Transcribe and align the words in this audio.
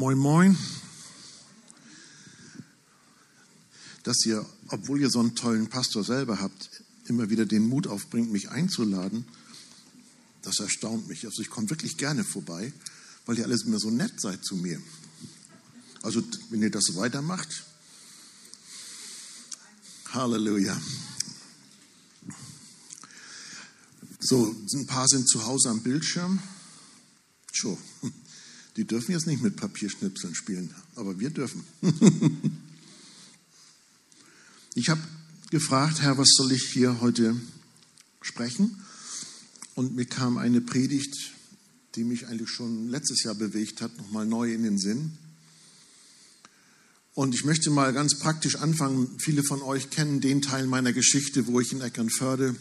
Moin, 0.00 0.16
moin. 0.16 0.56
Dass 4.02 4.24
ihr, 4.24 4.46
obwohl 4.68 4.98
ihr 4.98 5.10
so 5.10 5.20
einen 5.20 5.34
tollen 5.34 5.68
Pastor 5.68 6.02
selber 6.04 6.40
habt, 6.40 6.70
immer 7.04 7.28
wieder 7.28 7.44
den 7.44 7.68
Mut 7.68 7.86
aufbringt, 7.86 8.32
mich 8.32 8.48
einzuladen, 8.48 9.26
das 10.40 10.58
erstaunt 10.58 11.06
mich. 11.06 11.26
Also 11.26 11.42
ich 11.42 11.50
komme 11.50 11.68
wirklich 11.68 11.98
gerne 11.98 12.24
vorbei, 12.24 12.72
weil 13.26 13.36
ihr 13.36 13.44
alles 13.44 13.64
immer 13.64 13.78
so 13.78 13.90
nett 13.90 14.18
seid 14.22 14.42
zu 14.42 14.56
mir. 14.56 14.80
Also 16.00 16.22
wenn 16.48 16.62
ihr 16.62 16.70
das 16.70 16.96
weitermacht, 16.96 17.66
Halleluja. 20.14 20.80
So, 24.18 24.56
ein 24.72 24.86
paar 24.86 25.08
sind 25.08 25.28
zu 25.28 25.44
Hause 25.44 25.68
am 25.68 25.82
Bildschirm. 25.82 26.42
Schon. 27.52 27.76
Die 28.80 28.86
dürfen 28.86 29.12
jetzt 29.12 29.26
nicht 29.26 29.42
mit 29.42 29.56
Papierschnipseln 29.56 30.34
spielen, 30.34 30.74
aber 30.94 31.20
wir 31.20 31.28
dürfen. 31.28 31.62
ich 34.74 34.88
habe 34.88 35.02
gefragt, 35.50 36.00
Herr, 36.00 36.16
was 36.16 36.30
soll 36.30 36.50
ich 36.52 36.62
hier 36.72 37.02
heute 37.02 37.38
sprechen? 38.22 38.82
Und 39.74 39.96
mir 39.96 40.06
kam 40.06 40.38
eine 40.38 40.62
Predigt, 40.62 41.14
die 41.94 42.04
mich 42.04 42.28
eigentlich 42.28 42.48
schon 42.48 42.88
letztes 42.88 43.22
Jahr 43.22 43.34
bewegt 43.34 43.82
hat, 43.82 43.94
nochmal 43.98 44.24
neu 44.24 44.50
in 44.50 44.62
den 44.62 44.78
Sinn. 44.78 45.12
Und 47.12 47.34
ich 47.34 47.44
möchte 47.44 47.68
mal 47.68 47.92
ganz 47.92 48.18
praktisch 48.18 48.56
anfangen. 48.56 49.10
Viele 49.18 49.42
von 49.42 49.60
euch 49.60 49.90
kennen 49.90 50.22
den 50.22 50.40
Teil 50.40 50.66
meiner 50.66 50.94
Geschichte, 50.94 51.46
wo 51.48 51.60
ich 51.60 51.70
in 51.72 51.82
Eckernförde 51.82 52.56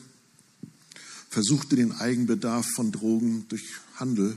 versuchte, 1.30 1.78
den 1.78 1.94
Eigenbedarf 1.94 2.68
von 2.76 2.92
Drogen 2.92 3.46
durch 3.48 3.64
Handel 3.96 4.36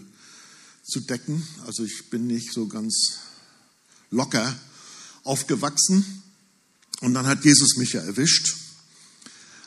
zu 0.83 1.01
decken. 1.01 1.47
Also 1.67 1.85
ich 1.85 2.11
bin 2.11 2.27
nicht 2.27 2.53
so 2.53 2.67
ganz 2.67 3.19
locker 4.11 4.55
aufgewachsen. 5.25 6.23
Und 7.01 7.15
dann 7.15 7.27
hat 7.27 7.45
Jesus 7.45 7.77
mich 7.77 7.95
ja 7.95 8.01
erwischt. 8.01 8.57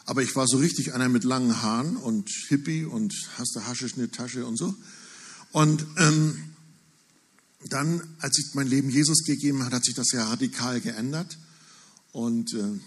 Aber 0.05 0.21
ich 0.21 0.35
war 0.35 0.47
so 0.47 0.57
richtig 0.57 0.93
einer 0.93 1.09
mit 1.09 1.23
langen 1.23 1.61
Haaren 1.61 1.97
und 1.97 2.29
Hippie 2.47 2.85
und 2.85 3.13
hast 3.37 3.55
du 3.55 3.65
Haschisch 3.65 3.93
in 3.93 3.99
der 3.99 4.11
Tasche 4.11 4.45
und 4.45 4.57
so. 4.57 4.75
Und 5.51 5.85
ähm, 5.97 6.37
dann, 7.69 8.01
als 8.19 8.37
ich 8.37 8.53
mein 8.53 8.67
Leben 8.67 8.89
Jesus 8.89 9.23
gegeben 9.23 9.63
hat, 9.65 9.73
hat 9.73 9.85
sich 9.85 9.95
das 9.95 10.11
ja 10.11 10.27
radikal 10.27 10.79
geändert. 10.79 11.37
Und 12.11 12.53
äh, 12.53 12.79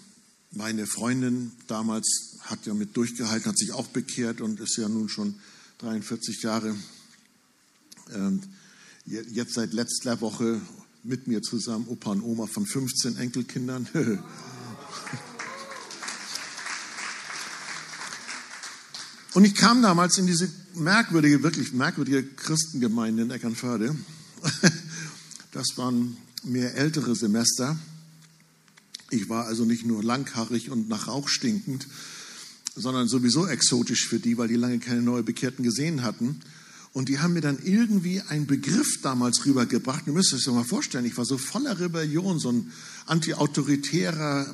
meine 0.53 0.87
Freundin 0.87 1.53
damals 1.67 2.37
hat 2.43 2.65
ja 2.67 2.75
mit 2.75 2.97
durchgehalten, 2.97 3.51
hat 3.51 3.59
sich 3.59 3.73
auch 3.73 3.89
bekehrt 3.89 4.41
und 4.41 4.61
ist 4.61 4.77
ja 4.77 4.89
nun 4.89 5.09
schon 5.09 5.35
43 5.79 6.43
Jahre 6.43 6.77
ähm, 8.15 8.41
jetzt 9.07 9.55
seit 9.55 9.73
letzter 9.73 10.21
Woche 10.21 10.61
mit 11.03 11.27
mir 11.27 11.43
zusammen, 11.43 11.87
Opa 11.89 12.11
und 12.11 12.23
Oma 12.23 12.47
von 12.47 12.67
15 12.67 13.17
Enkelkindern. 13.17 13.89
und 19.35 19.45
ich 19.45 19.55
kam 19.55 19.83
damals 19.83 20.19
in 20.19 20.27
diese 20.27 20.51
merkwürdige, 20.75 21.43
wirklich 21.43 21.73
merkwürdige 21.73 22.23
Christengemeinde 22.25 23.23
in 23.23 23.31
Eckernförde. 23.31 23.97
Das 25.53 25.77
waren 25.77 26.17
mehr 26.45 26.75
ältere 26.77 27.17
Semester. 27.17 27.79
Ich 29.11 29.29
war 29.29 29.47
also 29.47 29.65
nicht 29.65 29.87
nur 29.87 30.05
langhaarig 30.05 30.71
und 30.71 30.89
nach 30.89 31.09
Rauch 31.09 31.29
stinkend, 31.29 31.89
sondern 32.77 33.09
sowieso 33.09 33.47
exotisch 33.47 34.07
für 34.07 34.21
die, 34.21 34.37
weil 34.37 34.49
die 34.49 34.57
lange 34.57 34.79
keine 34.79 35.03
neue 35.03 35.23
Bekehrten 35.23 35.65
gesehen 35.65 36.03
hatten. 36.03 36.41
Und 36.93 37.09
die 37.09 37.19
haben 37.19 37.35
mir 37.35 37.41
dann 37.41 37.59
irgendwie 37.63 38.21
einen 38.23 38.47
Begriff 38.47 39.01
damals 39.03 39.45
rübergebracht. 39.45 40.07
Ihr 40.07 40.13
müsst 40.13 40.33
euch 40.33 40.45
das 40.45 40.55
mal 40.55 40.65
vorstellen, 40.65 41.05
ich 41.05 41.17
war 41.17 41.25
so 41.25 41.39
voller 41.39 41.79
Rebellion, 41.79 42.39
so 42.39 42.51
ein 42.51 42.73
anti-autoritärer, 43.07 44.53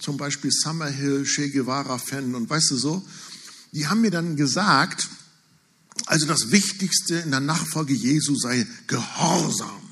zum 0.00 0.16
Beispiel 0.16 0.50
Summerhill, 0.50 1.24
Che 1.24 1.50
Guevara-Fan 1.50 2.34
und 2.34 2.50
weißt 2.50 2.72
du 2.72 2.76
so. 2.76 3.04
Die 3.72 3.86
haben 3.86 4.00
mir 4.00 4.10
dann 4.10 4.36
gesagt, 4.36 5.08
also 6.06 6.26
das 6.26 6.50
Wichtigste 6.50 7.16
in 7.16 7.30
der 7.30 7.40
Nachfolge 7.40 7.94
Jesu 7.94 8.36
sei 8.36 8.66
Gehorsam. 8.86 9.82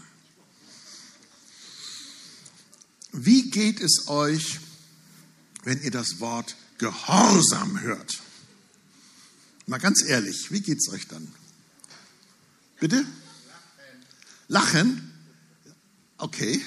Wie 3.12 3.50
geht 3.50 3.81
es 3.81 4.09
euch, 4.09 4.61
wenn 5.65 5.82
ihr 5.82 5.91
das 5.91 6.21
Wort 6.21 6.56
Gehorsam 6.78 7.81
hört? 7.81 8.21
Mal 9.66 9.78
ganz 9.78 10.05
ehrlich, 10.05 10.53
wie 10.53 10.61
geht 10.61 10.78
es 10.78 10.93
euch 10.93 11.09
dann? 11.09 11.27
Bitte? 12.78 13.04
Lachen? 14.48 15.12
Okay. 16.19 16.62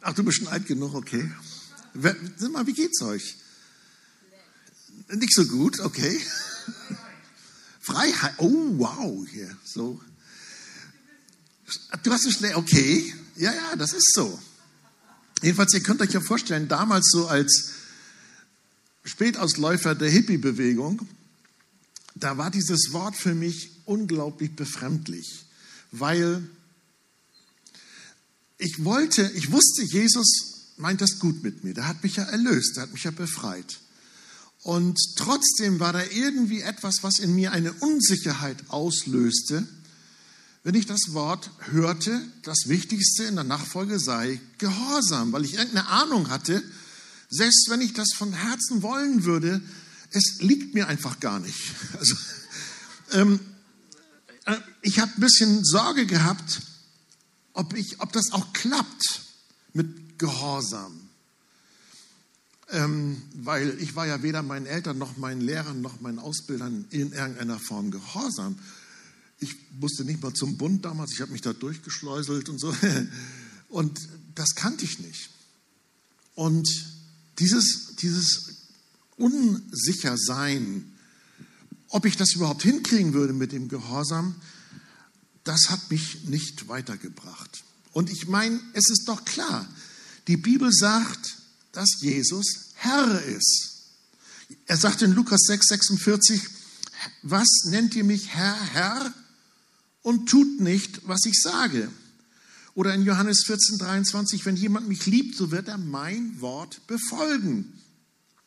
Ach, 0.00 0.12
du 0.14 0.24
bist 0.24 0.38
schon 0.38 0.48
alt 0.48 0.66
genug, 0.66 0.94
okay. 0.94 1.30
Sag 1.94 2.50
mal, 2.50 2.66
wie 2.66 2.72
geht's 2.72 3.02
euch? 3.02 3.36
Nicht 5.08 5.34
so 5.34 5.44
gut, 5.46 5.78
okay. 5.80 6.20
Freiheit. 7.80 8.34
Oh, 8.38 8.78
wow, 8.78 9.26
hier, 9.28 9.56
so. 9.64 10.00
Du 12.02 12.12
hast 12.12 12.26
es 12.26 12.34
schnell, 12.34 12.54
okay. 12.54 13.14
Ja, 13.36 13.52
ja, 13.52 13.76
das 13.76 13.92
ist 13.92 14.12
so. 14.14 14.38
Jedenfalls, 15.42 15.74
ihr 15.74 15.82
könnt 15.82 16.00
euch 16.00 16.12
ja 16.12 16.20
vorstellen, 16.20 16.68
damals 16.68 17.08
so 17.10 17.26
als 17.26 17.72
Spätausläufer 19.04 19.94
der 19.94 20.10
Hippie-Bewegung, 20.10 21.06
da 22.14 22.38
war 22.38 22.50
dieses 22.50 22.92
Wort 22.92 23.16
für 23.16 23.34
mich 23.34 23.70
unglaublich 23.84 24.54
befremdlich, 24.54 25.46
weil 25.90 26.48
ich 28.58 28.84
wollte, 28.84 29.30
ich 29.34 29.50
wusste, 29.50 29.82
Jesus 29.82 30.74
meint 30.76 31.00
das 31.00 31.18
gut 31.18 31.42
mit 31.42 31.64
mir. 31.64 31.74
Der 31.74 31.88
hat 31.88 32.02
mich 32.02 32.16
ja 32.16 32.24
erlöst, 32.24 32.76
der 32.76 32.84
hat 32.84 32.92
mich 32.92 33.04
ja 33.04 33.10
befreit. 33.10 33.80
Und 34.62 34.98
trotzdem 35.16 35.80
war 35.80 35.92
da 35.92 36.04
irgendwie 36.04 36.60
etwas, 36.60 37.02
was 37.02 37.18
in 37.18 37.34
mir 37.34 37.52
eine 37.52 37.72
Unsicherheit 37.72 38.58
auslöste, 38.68 39.66
wenn 40.62 40.76
ich 40.76 40.86
das 40.86 41.12
Wort 41.12 41.50
hörte, 41.72 42.20
das 42.44 42.68
Wichtigste 42.68 43.24
in 43.24 43.34
der 43.34 43.44
Nachfolge 43.44 43.98
sei 43.98 44.40
Gehorsam, 44.58 45.32
weil 45.32 45.44
ich 45.44 45.54
irgendeine 45.54 45.88
Ahnung 45.88 46.30
hatte, 46.30 46.62
selbst 47.28 47.66
wenn 47.68 47.80
ich 47.80 47.94
das 47.94 48.12
von 48.14 48.32
Herzen 48.32 48.82
wollen 48.82 49.24
würde, 49.24 49.60
es 50.12 50.40
liegt 50.40 50.74
mir 50.74 50.88
einfach 50.88 51.20
gar 51.20 51.40
nicht. 51.40 51.58
Also, 51.98 52.16
ähm, 53.12 53.40
äh, 54.46 54.56
ich 54.80 54.98
habe 54.98 55.12
ein 55.16 55.20
bisschen 55.20 55.64
Sorge 55.64 56.06
gehabt, 56.06 56.62
ob, 57.52 57.74
ich, 57.74 58.00
ob 58.00 58.12
das 58.12 58.32
auch 58.32 58.52
klappt 58.52 59.22
mit 59.72 60.18
Gehorsam. 60.18 60.98
Ähm, 62.70 63.20
weil 63.34 63.76
ich 63.80 63.94
war 63.96 64.06
ja 64.06 64.22
weder 64.22 64.42
meinen 64.42 64.64
Eltern 64.64 64.96
noch 64.96 65.18
meinen 65.18 65.42
Lehrern 65.42 65.82
noch 65.82 66.00
meinen 66.00 66.18
Ausbildern 66.18 66.86
in 66.90 67.12
irgendeiner 67.12 67.58
Form 67.58 67.90
gehorsam. 67.90 68.58
Ich 69.40 69.54
musste 69.78 70.04
nicht 70.04 70.22
mal 70.22 70.32
zum 70.32 70.56
Bund 70.56 70.84
damals, 70.84 71.12
ich 71.12 71.20
habe 71.20 71.32
mich 71.32 71.42
da 71.42 71.52
durchgeschleuselt 71.52 72.48
und 72.48 72.58
so. 72.58 72.74
Und 73.68 73.98
das 74.34 74.54
kannte 74.54 74.84
ich 74.84 74.98
nicht. 74.98 75.30
Und 76.34 76.68
dieses, 77.38 77.96
dieses 77.96 78.51
Unsichersein, 79.16 80.92
ob 81.88 82.06
ich 82.06 82.16
das 82.16 82.34
überhaupt 82.34 82.62
hinkriegen 82.62 83.12
würde 83.12 83.32
mit 83.32 83.52
dem 83.52 83.68
Gehorsam, 83.68 84.34
das 85.44 85.70
hat 85.70 85.90
mich 85.90 86.24
nicht 86.24 86.68
weitergebracht. 86.68 87.64
Und 87.92 88.10
ich 88.10 88.28
meine, 88.28 88.58
es 88.72 88.88
ist 88.90 89.04
doch 89.06 89.24
klar, 89.24 89.68
die 90.28 90.36
Bibel 90.36 90.70
sagt, 90.72 91.36
dass 91.72 92.00
Jesus 92.00 92.72
Herr 92.74 93.22
ist. 93.22 93.70
Er 94.66 94.76
sagt 94.76 95.02
in 95.02 95.12
Lukas 95.12 95.40
6, 95.46 95.68
46, 95.68 96.40
was 97.22 97.48
nennt 97.66 97.94
ihr 97.94 98.04
mich 98.04 98.28
Herr, 98.28 98.60
Herr? 98.72 99.12
und 100.02 100.28
tut 100.28 100.60
nicht, 100.60 101.06
was 101.06 101.24
ich 101.24 101.40
sage. 101.40 101.88
Oder 102.74 102.94
in 102.94 103.04
Johannes 103.04 103.44
14, 103.46 103.78
23, 103.78 104.44
wenn 104.46 104.56
jemand 104.56 104.88
mich 104.88 105.06
liebt, 105.06 105.36
so 105.36 105.50
wird 105.50 105.68
er 105.68 105.78
mein 105.78 106.40
Wort 106.40 106.86
befolgen. 106.86 107.72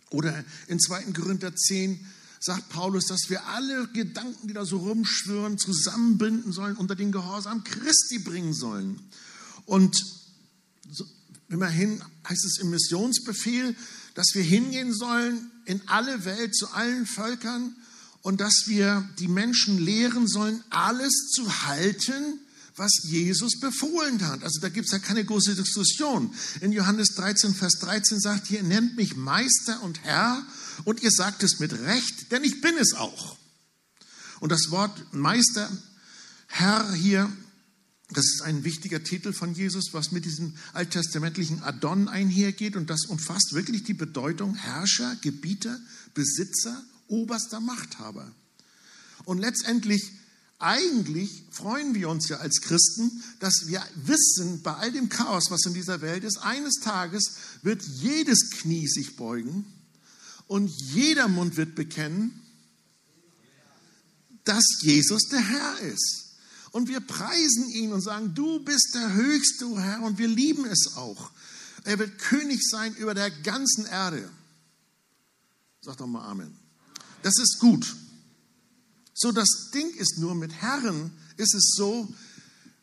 Oder 0.09 0.43
in 0.67 0.79
2. 0.79 1.13
Korinther 1.13 1.55
10 1.55 1.99
sagt 2.39 2.69
Paulus, 2.69 3.07
dass 3.07 3.29
wir 3.29 3.45
alle 3.47 3.87
Gedanken, 3.87 4.47
die 4.47 4.53
da 4.53 4.65
so 4.65 4.77
rumschwören, 4.77 5.57
zusammenbinden 5.57 6.51
sollen, 6.51 6.75
unter 6.75 6.95
den 6.95 7.11
Gehorsam 7.11 7.63
Christi 7.63 8.19
bringen 8.19 8.53
sollen. 8.53 8.99
Und 9.65 9.97
immerhin 11.49 12.03
heißt 12.27 12.45
es 12.45 12.59
im 12.59 12.69
Missionsbefehl, 12.69 13.75
dass 14.13 14.27
wir 14.33 14.43
hingehen 14.43 14.93
sollen 14.93 15.51
in 15.65 15.81
alle 15.87 16.25
Welt, 16.25 16.55
zu 16.55 16.67
allen 16.69 17.05
Völkern 17.05 17.75
und 18.21 18.41
dass 18.41 18.63
wir 18.67 19.07
die 19.19 19.27
Menschen 19.27 19.77
lehren 19.77 20.27
sollen, 20.27 20.63
alles 20.69 21.31
zu 21.31 21.65
halten, 21.65 22.39
was 22.75 22.91
Jesus 23.03 23.59
befohlen 23.59 24.25
hat. 24.27 24.43
Also 24.43 24.59
da 24.59 24.69
gibt 24.69 24.87
es 24.87 24.91
ja 24.91 24.99
keine 24.99 25.23
große 25.23 25.55
Diskussion. 25.55 26.33
In 26.61 26.71
Johannes 26.71 27.09
13, 27.15 27.53
Vers 27.53 27.79
13 27.79 28.19
sagt, 28.19 28.51
ihr 28.51 28.63
nennt 28.63 28.95
mich 28.97 29.15
Meister 29.15 29.81
und 29.83 30.03
Herr 30.03 30.45
und 30.83 31.01
ihr 31.01 31.11
sagt 31.11 31.43
es 31.43 31.59
mit 31.59 31.73
Recht, 31.73 32.31
denn 32.31 32.43
ich 32.43 32.61
bin 32.61 32.75
es 32.77 32.93
auch. 32.93 33.37
Und 34.39 34.51
das 34.51 34.71
Wort 34.71 35.13
Meister, 35.13 35.69
Herr 36.47 36.93
hier, 36.93 37.31
das 38.09 38.25
ist 38.25 38.41
ein 38.43 38.63
wichtiger 38.63 39.03
Titel 39.03 39.33
von 39.33 39.53
Jesus, 39.55 39.93
was 39.93 40.11
mit 40.11 40.25
diesem 40.25 40.53
alttestamentlichen 40.73 41.63
Adon 41.63 42.07
einhergeht 42.07 42.75
und 42.75 42.89
das 42.89 43.05
umfasst 43.05 43.53
wirklich 43.53 43.83
die 43.83 43.93
Bedeutung 43.93 44.55
Herrscher, 44.55 45.15
Gebieter, 45.21 45.79
Besitzer, 46.13 46.83
oberster 47.07 47.59
Machthaber. 47.59 48.31
Und 49.23 49.39
letztendlich, 49.39 50.11
eigentlich 50.59 51.43
freuen 51.51 51.93
wir 51.93 52.09
uns 52.09 52.29
ja 52.29 52.37
als 52.37 52.61
Christen, 52.61 53.23
dass 53.39 53.67
wir 53.67 53.83
wissen, 53.95 54.61
bei 54.61 54.73
all 54.73 54.91
dem 54.91 55.09
Chaos, 55.09 55.45
was 55.49 55.65
in 55.65 55.73
dieser 55.73 56.01
Welt 56.01 56.23
ist, 56.23 56.37
eines 56.37 56.75
Tages 56.75 57.35
wird 57.61 57.83
jedes 57.83 58.51
Knie 58.51 58.87
sich 58.87 59.17
beugen 59.17 59.65
und 60.47 60.67
jeder 60.67 61.27
Mund 61.27 61.57
wird 61.57 61.75
bekennen, 61.75 62.41
dass 64.45 64.63
Jesus 64.81 65.23
der 65.29 65.41
Herr 65.41 65.79
ist. 65.79 66.25
Und 66.71 66.87
wir 66.87 66.99
preisen 66.99 67.69
ihn 67.71 67.91
und 67.91 68.01
sagen, 68.01 68.33
du 68.35 68.59
bist 68.63 68.95
der 68.95 69.13
höchste 69.13 69.81
Herr 69.81 70.03
und 70.03 70.17
wir 70.17 70.27
lieben 70.27 70.65
es 70.65 70.95
auch. 70.95 71.31
Er 71.83 71.99
wird 71.99 72.17
König 72.17 72.61
sein 72.63 72.95
über 72.95 73.13
der 73.13 73.31
ganzen 73.31 73.85
Erde. 73.85 74.29
Sag 75.81 75.97
doch 75.97 76.07
mal 76.07 76.25
Amen. 76.25 76.57
Das 77.23 77.37
ist 77.37 77.59
gut. 77.59 77.95
So, 79.17 79.31
das 79.31 79.71
Ding 79.73 79.89
ist 79.95 80.17
nur, 80.19 80.35
mit 80.35 80.51
Herren 80.51 81.09
ist 81.37 81.55
es 81.55 81.73
so, 81.75 82.13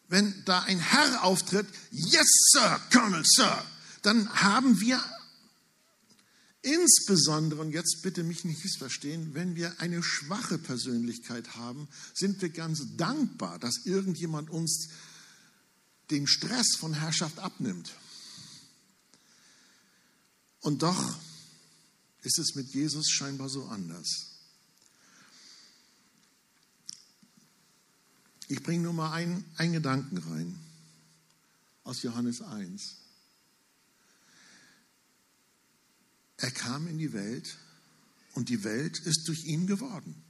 wenn 0.09 0.35
da 0.47 0.61
ein 0.63 0.79
Herr 0.79 1.25
auftritt, 1.25 1.67
yes, 1.91 2.27
Sir, 2.53 2.81
Colonel, 2.91 3.23
Sir, 3.25 3.65
dann 4.01 4.29
haben 4.43 4.81
wir 4.81 5.03
insbesondere, 6.63 7.61
und 7.61 7.73
jetzt 7.73 8.01
bitte 8.03 8.25
mich 8.25 8.45
nicht 8.45 8.65
missverstehen, 8.65 9.35
wenn 9.35 9.57
wir 9.57 9.79
eine 9.81 10.03
schwache 10.03 10.57
Persönlichkeit 10.57 11.55
haben, 11.57 11.87
sind 12.15 12.41
wir 12.41 12.49
ganz 12.49 12.83
dankbar, 12.97 13.59
dass 13.59 13.85
irgendjemand 13.85 14.49
uns 14.49 14.89
den 16.11 16.27
Stress 16.27 16.77
von 16.79 16.95
Herrschaft 16.95 17.39
abnimmt. 17.41 17.93
Und 20.61 20.83
doch 20.83 21.19
ist 22.23 22.39
es 22.39 22.55
mit 22.55 22.73
Jesus 22.73 23.11
scheinbar 23.11 23.51
so 23.51 23.67
anders. 23.67 24.32
Ich 28.49 28.63
bringe 28.63 28.83
nur 28.83 28.93
mal 28.93 29.13
einen, 29.13 29.73
Gedanken 29.73 30.19
rein 30.19 30.59
aus 31.85 32.03
Johannes 32.03 32.43
1. 32.43 32.97
Er 36.39 36.51
kam 36.51 36.89
in 36.89 36.99
die 36.99 37.13
Welt 37.13 37.57
und 38.35 38.49
die 38.49 38.65
Welt 38.65 38.99
ist 38.99 39.29
durch 39.29 39.45
ihn 39.45 39.67
geworden. 39.67 40.23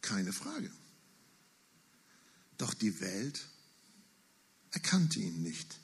Keine 0.00 0.32
Frage. 0.32 0.70
Doch 2.58 2.72
die 2.74 3.00
Welt 3.00 3.46
erkannte 4.70 5.18
ihn 5.18 5.42
nicht. 5.42 5.78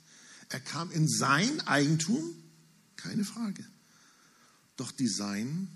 Er 0.49 0.61
kam 0.61 0.91
in 0.93 1.09
sein 1.09 1.61
Eigentum, 1.63 2.35
keine 2.97 3.25
Frage. 3.25 3.67
Doch 4.77 4.93
die 4.93 5.09
Seinen 5.09 5.69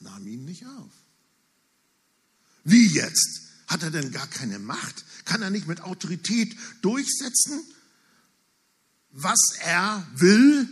nahmen 0.00 0.26
ihn 0.26 0.44
nicht 0.44 0.66
auf. 0.66 0.92
Wie 2.64 2.86
jetzt? 2.86 3.51
Hat 3.72 3.82
er 3.82 3.90
denn 3.90 4.12
gar 4.12 4.26
keine 4.26 4.58
Macht? 4.58 5.06
Kann 5.24 5.40
er 5.40 5.48
nicht 5.48 5.66
mit 5.66 5.80
Autorität 5.80 6.54
durchsetzen, 6.82 7.62
was 9.12 9.40
er 9.60 10.06
will, 10.14 10.68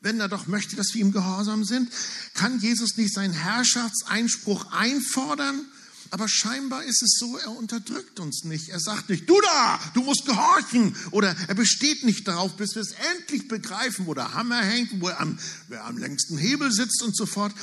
wenn 0.00 0.18
er 0.18 0.28
doch 0.28 0.48
möchte, 0.48 0.74
dass 0.74 0.92
wir 0.92 1.02
ihm 1.02 1.12
gehorsam 1.12 1.64
sind? 1.64 1.88
Kann 2.34 2.58
Jesus 2.58 2.96
nicht 2.96 3.14
seinen 3.14 3.32
Herrschaftseinspruch 3.32 4.72
einfordern? 4.72 5.64
Aber 6.10 6.26
scheinbar 6.28 6.82
ist 6.82 7.00
es 7.04 7.16
so, 7.16 7.36
er 7.36 7.52
unterdrückt 7.52 8.18
uns 8.18 8.42
nicht. 8.42 8.70
Er 8.70 8.80
sagt 8.80 9.08
nicht, 9.08 9.30
du 9.30 9.40
da, 9.40 9.80
du 9.94 10.02
musst 10.02 10.26
gehorchen. 10.26 10.96
Oder 11.12 11.36
er 11.46 11.54
besteht 11.54 12.02
nicht 12.02 12.26
darauf, 12.26 12.56
bis 12.56 12.74
wir 12.74 12.82
es 12.82 12.96
endlich 13.12 13.46
begreifen, 13.46 14.06
wo 14.06 14.14
der 14.14 14.34
Hammer 14.34 14.62
hängt, 14.62 15.00
wo 15.00 15.06
er 15.08 15.20
am, 15.20 15.38
wer 15.68 15.84
am 15.84 15.96
längsten 15.96 16.36
Hebel 16.38 16.72
sitzt 16.72 17.02
und 17.02 17.16
so 17.16 17.24
fort. 17.24 17.54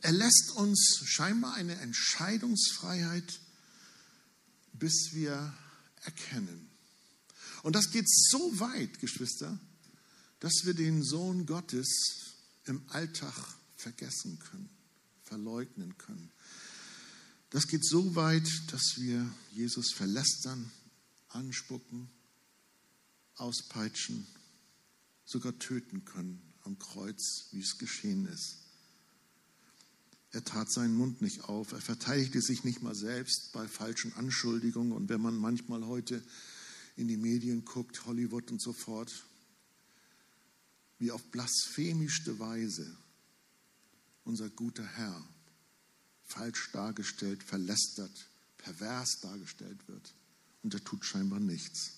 Er 0.00 0.12
lässt 0.12 0.52
uns 0.52 1.02
scheinbar 1.04 1.52
eine 1.54 1.78
Entscheidungsfreiheit 1.80 3.40
bis 4.78 5.10
wir 5.12 5.54
erkennen. 6.04 6.70
Und 7.62 7.74
das 7.74 7.90
geht 7.90 8.08
so 8.08 8.60
weit, 8.60 9.00
Geschwister, 9.00 9.58
dass 10.40 10.64
wir 10.64 10.74
den 10.74 11.02
Sohn 11.02 11.46
Gottes 11.46 12.34
im 12.64 12.82
Alltag 12.90 13.34
vergessen 13.76 14.38
können, 14.38 14.68
verleugnen 15.22 15.96
können. 15.98 16.30
Das 17.50 17.66
geht 17.66 17.84
so 17.84 18.14
weit, 18.14 18.48
dass 18.72 18.96
wir 18.98 19.28
Jesus 19.52 19.92
verlästern, 19.92 20.70
anspucken, 21.28 22.08
auspeitschen, 23.36 24.26
sogar 25.24 25.58
töten 25.58 26.04
können 26.04 26.42
am 26.62 26.78
Kreuz, 26.78 27.48
wie 27.52 27.60
es 27.60 27.78
geschehen 27.78 28.26
ist. 28.26 28.65
Er 30.36 30.44
tat 30.44 30.70
seinen 30.70 30.94
Mund 30.94 31.22
nicht 31.22 31.44
auf. 31.44 31.72
Er 31.72 31.80
verteidigte 31.80 32.42
sich 32.42 32.62
nicht 32.62 32.82
mal 32.82 32.94
selbst 32.94 33.52
bei 33.54 33.66
falschen 33.66 34.12
Anschuldigungen. 34.16 34.92
Und 34.92 35.08
wenn 35.08 35.22
man 35.22 35.34
manchmal 35.34 35.86
heute 35.86 36.22
in 36.94 37.08
die 37.08 37.16
Medien 37.16 37.64
guckt, 37.64 38.04
Hollywood 38.04 38.50
und 38.50 38.60
so 38.60 38.74
fort, 38.74 39.24
wie 40.98 41.10
auf 41.10 41.22
blasphemischste 41.30 42.38
Weise 42.38 42.86
unser 44.24 44.50
guter 44.50 44.84
Herr 44.84 45.26
falsch 46.26 46.68
dargestellt, 46.70 47.42
verlästert, 47.42 48.28
pervers 48.58 49.20
dargestellt 49.22 49.88
wird. 49.88 50.12
Und 50.62 50.74
er 50.74 50.84
tut 50.84 51.02
scheinbar 51.06 51.40
nichts. 51.40 51.92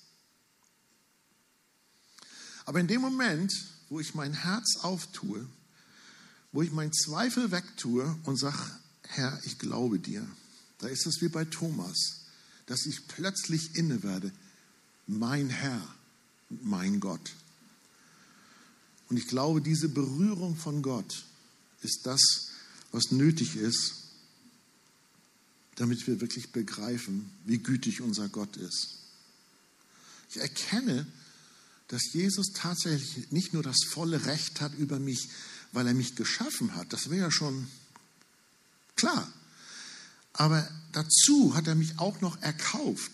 Aber 2.66 2.78
in 2.78 2.86
dem 2.86 3.00
Moment, 3.00 3.52
wo 3.88 3.98
ich 3.98 4.14
mein 4.14 4.32
Herz 4.32 4.76
auftue, 4.82 5.48
wo 6.58 6.62
ich 6.62 6.72
meinen 6.72 6.92
Zweifel 6.92 7.52
wegtue 7.52 8.18
und 8.24 8.36
sage, 8.36 8.58
Herr, 9.06 9.40
ich 9.44 9.60
glaube 9.60 10.00
dir. 10.00 10.28
Da 10.78 10.88
ist 10.88 11.06
es 11.06 11.22
wie 11.22 11.28
bei 11.28 11.44
Thomas, 11.44 12.22
dass 12.66 12.84
ich 12.84 13.06
plötzlich 13.06 13.76
inne 13.76 14.02
werde, 14.02 14.32
mein 15.06 15.50
Herr 15.50 15.80
mein 16.64 16.98
Gott. 16.98 17.30
Und 19.08 19.18
ich 19.18 19.28
glaube, 19.28 19.62
diese 19.62 19.88
Berührung 19.88 20.56
von 20.56 20.82
Gott 20.82 21.26
ist 21.82 22.00
das, 22.06 22.48
was 22.90 23.12
nötig 23.12 23.54
ist, 23.54 23.94
damit 25.76 26.08
wir 26.08 26.20
wirklich 26.20 26.50
begreifen, 26.50 27.30
wie 27.44 27.58
gütig 27.58 28.00
unser 28.00 28.28
Gott 28.28 28.56
ist. 28.56 28.96
Ich 30.28 30.38
erkenne, 30.38 31.06
dass 31.86 32.12
Jesus 32.12 32.52
tatsächlich 32.52 33.30
nicht 33.30 33.54
nur 33.54 33.62
das 33.62 33.84
volle 33.88 34.26
Recht 34.26 34.60
hat 34.60 34.74
über 34.76 34.98
mich, 34.98 35.28
weil 35.72 35.86
er 35.86 35.94
mich 35.94 36.16
geschaffen 36.16 36.74
hat. 36.74 36.92
Das 36.92 37.10
wäre 37.10 37.22
ja 37.22 37.30
schon 37.30 37.68
klar. 38.96 39.30
Aber 40.32 40.68
dazu 40.92 41.54
hat 41.54 41.66
er 41.66 41.74
mich 41.74 41.98
auch 41.98 42.20
noch 42.20 42.40
erkauft. 42.42 43.12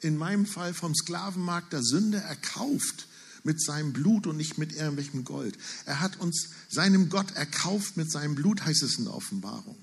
In 0.00 0.16
meinem 0.16 0.46
Fall 0.46 0.74
vom 0.74 0.94
Sklavenmarkt 0.94 1.72
der 1.72 1.82
Sünde 1.82 2.18
erkauft 2.18 3.06
mit 3.42 3.62
seinem 3.62 3.92
Blut 3.92 4.26
und 4.26 4.36
nicht 4.36 4.58
mit 4.58 4.72
irgendwelchem 4.72 5.24
Gold. 5.24 5.56
Er 5.84 6.00
hat 6.00 6.18
uns 6.18 6.48
seinem 6.70 7.10
Gott 7.10 7.32
erkauft 7.32 7.96
mit 7.96 8.10
seinem 8.10 8.34
Blut, 8.34 8.64
heißt 8.64 8.82
es 8.82 8.98
in 8.98 9.04
der 9.04 9.14
Offenbarung. 9.14 9.76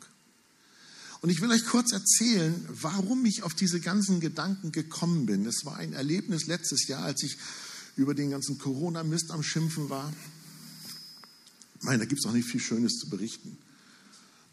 Und 1.22 1.30
ich 1.30 1.40
will 1.42 1.52
euch 1.52 1.66
kurz 1.68 1.92
erzählen, 1.92 2.68
warum 2.68 3.24
ich 3.26 3.44
auf 3.44 3.54
diese 3.54 3.80
ganzen 3.80 4.20
Gedanken 4.20 4.72
gekommen 4.72 5.28
bin. 5.28 5.46
Es 5.46 5.66
war 5.66 5.78
ein 5.78 5.94
Erlebnis 5.94 6.48
letztes 6.48 6.88
Jahr, 6.88 7.04
als 7.04 7.22
ich 7.22 7.38
über 7.96 8.16
den 8.16 8.32
ganzen 8.32 8.58
Corona-Mist 8.58 9.30
am 9.30 9.44
Schimpfen 9.44 9.90
war. 9.92 10.12
Ich 11.82 11.86
meine, 11.86 11.98
da 11.98 12.06
gibt 12.06 12.24
es 12.24 12.30
auch 12.30 12.34
nicht 12.34 12.48
viel 12.48 12.60
Schönes 12.60 13.00
zu 13.00 13.10
berichten. 13.10 13.58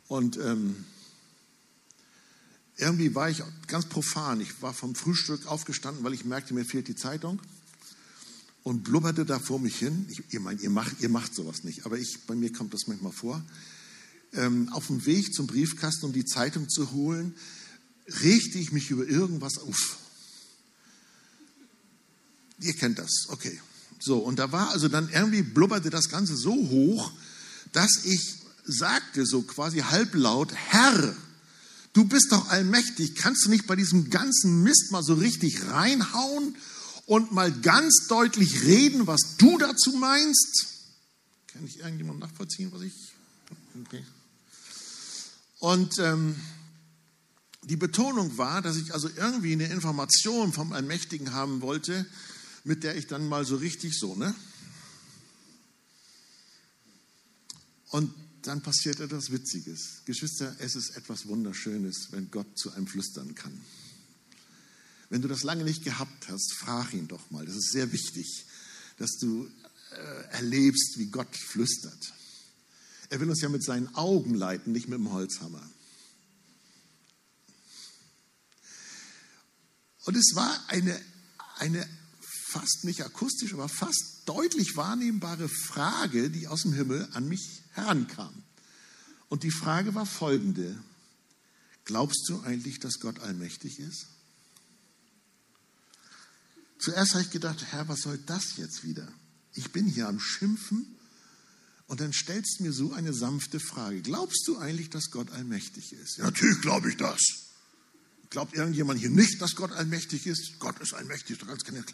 Und 0.07 0.39
ähm, 0.39 0.87
irgendwie 2.79 3.15
war 3.15 3.29
ich 3.29 3.43
ganz 3.67 3.85
profan. 3.85 4.41
Ich 4.41 4.63
war 4.63 4.73
vom 4.73 4.95
Frühstück 4.95 5.47
aufgestanden, 5.47 6.03
weil 6.05 6.15
ich 6.15 6.25
merkte, 6.25 6.55
mir 6.55 6.65
fehlt 6.65 6.89
die 6.89 6.97
Zeitung 6.97 7.39
und 8.63 8.83
blubberte 8.83 9.27
da 9.27 9.39
vor 9.39 9.61
mich 9.61 9.77
hin. 9.77 10.07
Ich, 10.09 10.23
ihr, 10.33 10.41
meint, 10.41 10.63
ihr, 10.63 10.71
macht, 10.71 11.01
ihr 11.01 11.11
macht 11.11 11.35
sowas 11.35 11.65
nicht, 11.65 11.85
aber 11.85 11.99
ich, 11.99 12.21
bei 12.27 12.35
mir 12.35 12.51
kommt 12.51 12.73
das 12.73 12.87
manchmal 12.87 13.13
vor. 13.13 13.45
Ähm, 14.33 14.71
auf 14.73 14.87
dem 14.87 15.05
Weg 15.05 15.35
zum 15.35 15.47
Briefkasten, 15.47 16.07
um 16.07 16.15
die 16.15 16.25
Zeitung 16.25 16.71
zu 16.71 16.93
holen, 16.93 17.35
regte 18.23 18.57
ich 18.57 18.73
mich 18.73 18.91
über 18.91 19.07
irgendwas 19.07 19.59
auf. 19.59 19.99
Ihr 22.61 22.73
kennt 22.73 22.99
das, 22.99 23.27
okay. 23.29 23.61
So, 23.99 24.19
und 24.19 24.39
da 24.39 24.53
war 24.53 24.71
also 24.71 24.89
dann 24.89 25.09
irgendwie 25.09 25.43
blubberte 25.43 25.91
das 25.91 26.09
Ganze 26.09 26.37
so 26.37 26.55
hoch, 26.55 27.13
dass 27.73 28.05
ich 28.05 28.37
sagte 28.65 29.27
so 29.27 29.43
quasi 29.43 29.79
halblaut, 29.79 30.53
Herr, 30.55 31.15
du 31.95 32.05
bist 32.05 32.29
doch 32.31 32.49
allmächtig, 32.49 33.15
kannst 33.17 33.45
du 33.45 33.51
nicht 33.51 33.67
bei 33.67 33.77
diesem 33.77 34.11
ganzen 34.11 34.63
Mist 34.63 34.93
mal 34.93 35.03
so 35.03 35.15
richtig 35.15 35.67
reinhauen 35.67 36.55
und 37.07 37.33
mal 37.33 37.51
ganz 37.51 38.07
deutlich 38.09 38.63
reden, 38.65 39.07
was 39.07 39.37
du 39.39 39.59
dazu 39.59 39.93
meinst? 39.93 40.67
Kann 41.49 41.65
ich 41.67 41.79
irgendjemand 41.79 42.21
nachvollziehen, 42.21 42.71
was 42.73 42.83
ich... 42.83 42.93
Okay. 43.87 44.05
Und 45.61 45.99
ähm, 45.99 46.37
Die 47.65 47.77
Betonung 47.77 48.39
war, 48.39 48.63
dass 48.63 48.77
ich 48.77 48.95
also 48.95 49.11
irgendwie 49.17 49.53
eine 49.53 49.67
Information 49.67 50.53
vom 50.53 50.73
Allmächtigen 50.73 51.33
haben 51.33 51.61
wollte, 51.61 52.07
mit 52.69 52.85
der 52.85 52.97
ich 52.97 53.07
dann 53.07 53.27
mal 53.27 53.47
so 53.47 53.57
richtig 53.57 53.99
so, 53.99 54.15
ne? 54.15 54.35
Und 57.89 58.13
dann 58.43 58.63
passiert 58.63 59.01
etwas 59.01 59.33
Witziges. 59.33 60.03
Geschwister, 60.05 60.55
es 60.59 60.77
ist 60.77 60.91
etwas 60.91 61.27
Wunderschönes, 61.27 62.09
wenn 62.11 62.31
Gott 62.31 62.59
zu 62.59 62.71
einem 62.73 62.87
flüstern 62.87 63.35
kann. 63.35 63.59
Wenn 65.09 65.23
du 65.23 65.29
das 65.29 65.45
lange 65.45 65.65
nicht 65.65 65.83
gehabt 65.83 66.29
hast, 66.29 66.53
frag 66.53 66.93
ihn 66.93 67.09
doch 67.09 67.31
mal. 67.31 67.47
Das 67.47 67.57
ist 67.57 67.73
sehr 67.73 67.91
wichtig, 67.91 68.45
dass 68.99 69.17
du 69.17 69.51
äh, 69.93 70.25
erlebst, 70.33 70.99
wie 70.99 71.07
Gott 71.07 71.35
flüstert. 71.35 72.13
Er 73.09 73.19
will 73.19 73.31
uns 73.31 73.41
ja 73.41 73.49
mit 73.49 73.65
seinen 73.65 73.95
Augen 73.95 74.35
leiten, 74.35 74.75
nicht 74.75 74.89
mit 74.89 74.99
dem 74.99 75.11
Holzhammer. 75.11 75.67
Und 80.05 80.17
es 80.17 80.33
war 80.35 80.69
eine, 80.69 81.01
eine 81.57 81.89
fast 82.49 82.85
nicht 82.85 83.03
akustisch, 83.03 83.53
aber 83.53 83.69
fast 83.69 84.23
deutlich 84.25 84.77
wahrnehmbare 84.77 85.49
Frage, 85.49 86.31
die 86.31 86.49
aus 86.49 86.63
dem 86.63 86.73
Himmel 86.73 87.09
an 87.13 87.29
mich 87.29 87.63
herankam. 87.73 88.43
Und 89.29 89.43
die 89.43 89.51
Frage 89.51 89.95
war 89.95 90.07
folgende. 90.07 90.79
Glaubst 91.85 92.29
du 92.29 92.41
eigentlich, 92.43 92.81
dass 92.81 93.01
Gott 93.01 93.21
allmächtig 93.21 93.79
ist? 93.79 94.07
Zuerst 96.79 97.15
habe 97.15 97.25
ich 97.25 97.31
gedacht, 97.31 97.65
Herr, 97.71 97.89
was 97.89 98.03
soll 98.03 98.19
das 98.19 98.57
jetzt 98.57 98.85
wieder? 98.85 99.09
Ich 99.55 99.73
bin 99.73 99.87
hier 99.87 100.09
am 100.09 100.21
Schimpfen 100.21 100.87
und 101.87 102.01
dann 102.01 102.13
stellst 102.13 102.59
du 102.61 102.65
mir 102.65 102.73
so 102.73 102.93
eine 102.93 103.13
sanfte 103.13 103.59
Frage. 103.59 104.03
Glaubst 104.03 104.47
du 104.47 104.59
eigentlich, 104.59 104.91
dass 104.91 105.11
Gott 105.11 105.31
allmächtig 105.33 105.93
ist? 105.93 106.19
Ja, 106.19 106.25
natürlich 106.25 106.61
glaube 106.61 106.91
ich 106.91 106.97
das. 106.97 107.19
Glaubt 108.31 108.55
irgendjemand 108.55 109.01
hier 109.01 109.11
nicht, 109.11 109.41
dass 109.41 109.57
Gott 109.57 109.73
allmächtig 109.73 110.27
ist? 110.27 110.59
Gott 110.59 110.79
ist 110.81 110.93
allmächtig, 110.93 111.39
ganz 111.41 111.65
keine 111.65 111.85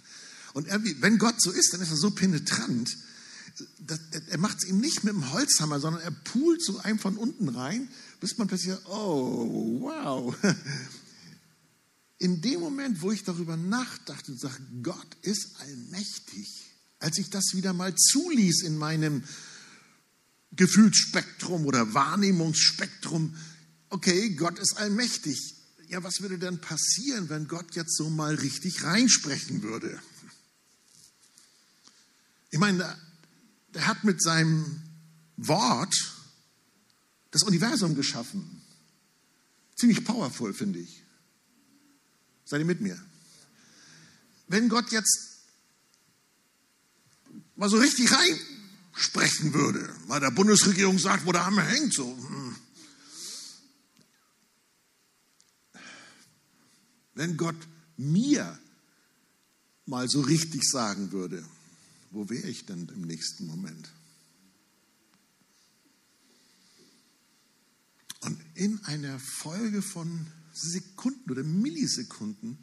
Und 0.55 0.69
wenn 1.01 1.19
Gott 1.19 1.35
so 1.43 1.51
ist, 1.51 1.73
dann 1.73 1.81
ist 1.81 1.91
er 1.91 1.97
so 1.97 2.13
penetrant. 2.13 2.97
er 4.29 4.39
macht 4.39 4.59
es 4.59 4.69
ihm 4.69 4.79
nicht 4.79 5.03
mit 5.03 5.13
dem 5.13 5.33
Holzhammer, 5.33 5.81
sondern 5.81 6.01
er 6.01 6.13
pult 6.13 6.65
so 6.65 6.79
einem 6.79 7.01
von 7.01 7.17
unten 7.17 7.49
rein, 7.49 7.89
bis 8.21 8.39
man 8.39 8.47
plötzlich, 8.47 8.77
oh, 8.87 9.81
wow. 9.81 10.35
In 12.19 12.41
dem 12.41 12.61
Moment, 12.61 13.03
wo 13.03 13.11
ich 13.11 13.25
darüber 13.25 13.57
nachdachte 13.57 14.31
und 14.31 14.41
sage, 14.41 14.63
Gott 14.83 15.17
ist 15.23 15.57
allmächtig, 15.59 16.49
als 17.01 17.19
ich 17.19 17.31
das 17.31 17.55
wieder 17.55 17.73
mal 17.73 17.93
zuließ 17.97 18.63
in 18.63 18.79
meinem 18.79 19.25
Gefühlsspektrum 20.53 21.67
oder 21.67 21.95
Wahrnehmungsspektrum, 21.95 23.35
okay, 23.89 24.31
Gott 24.37 24.61
ist 24.61 24.77
allmächtig. 24.77 25.57
Ja, 25.89 26.05
was 26.05 26.21
würde 26.21 26.39
denn 26.39 26.61
passieren, 26.61 27.29
wenn 27.29 27.49
Gott 27.49 27.75
jetzt 27.75 27.97
so 27.97 28.09
mal 28.09 28.37
richtig 28.37 28.85
reinsprechen 28.85 29.65
würde? 29.65 30.01
Ich 32.55 32.61
meine, 32.61 32.97
er 33.73 33.87
hat 33.89 34.05
mit 34.05 34.23
seinem 34.23 34.81
Wort 35.37 35.93
das 37.33 37.43
Universum 37.43 37.97
geschaffen. 37.97 38.63
Ziemlich 39.75 40.05
powerful, 40.05 40.55
finde 40.55 40.79
ich. 40.79 41.03
Seid 42.45 42.61
ihr 42.61 42.65
mit 42.65 42.81
mir? 42.81 42.97
Wenn 44.47 44.69
Gott 44.69 44.93
jetzt 44.93 45.43
mal 47.57 47.69
so 47.69 47.77
richtig 47.79 48.09
reinsprechen 48.13 49.53
würde, 49.53 49.93
mal 50.07 50.21
der 50.21 50.31
Bundesregierung 50.31 51.01
sagt, 51.01 51.27
wo 51.27 51.33
der 51.33 51.47
Hammer 51.47 51.65
hängt, 51.65 51.93
so. 51.93 52.07
Hm. 52.07 52.57
Wenn 57.15 57.37
Gott 57.37 57.67
mir 57.97 58.57
mal 59.87 60.09
so 60.09 60.21
richtig 60.21 60.63
sagen 60.63 61.11
würde, 61.11 61.45
wo 62.15 62.31
wäre 62.31 62.49
ich 62.49 62.65
denn 62.65 62.89
im 62.89 63.03
nächsten 63.03 63.47
Moment? 63.47 63.91
Und 68.21 68.41
in 68.55 68.83
einer 68.85 69.19
Folge 69.19 69.83
von 69.83 70.27
Sekunden 70.53 71.31
oder 71.31 71.43
Millisekunden 71.43 72.57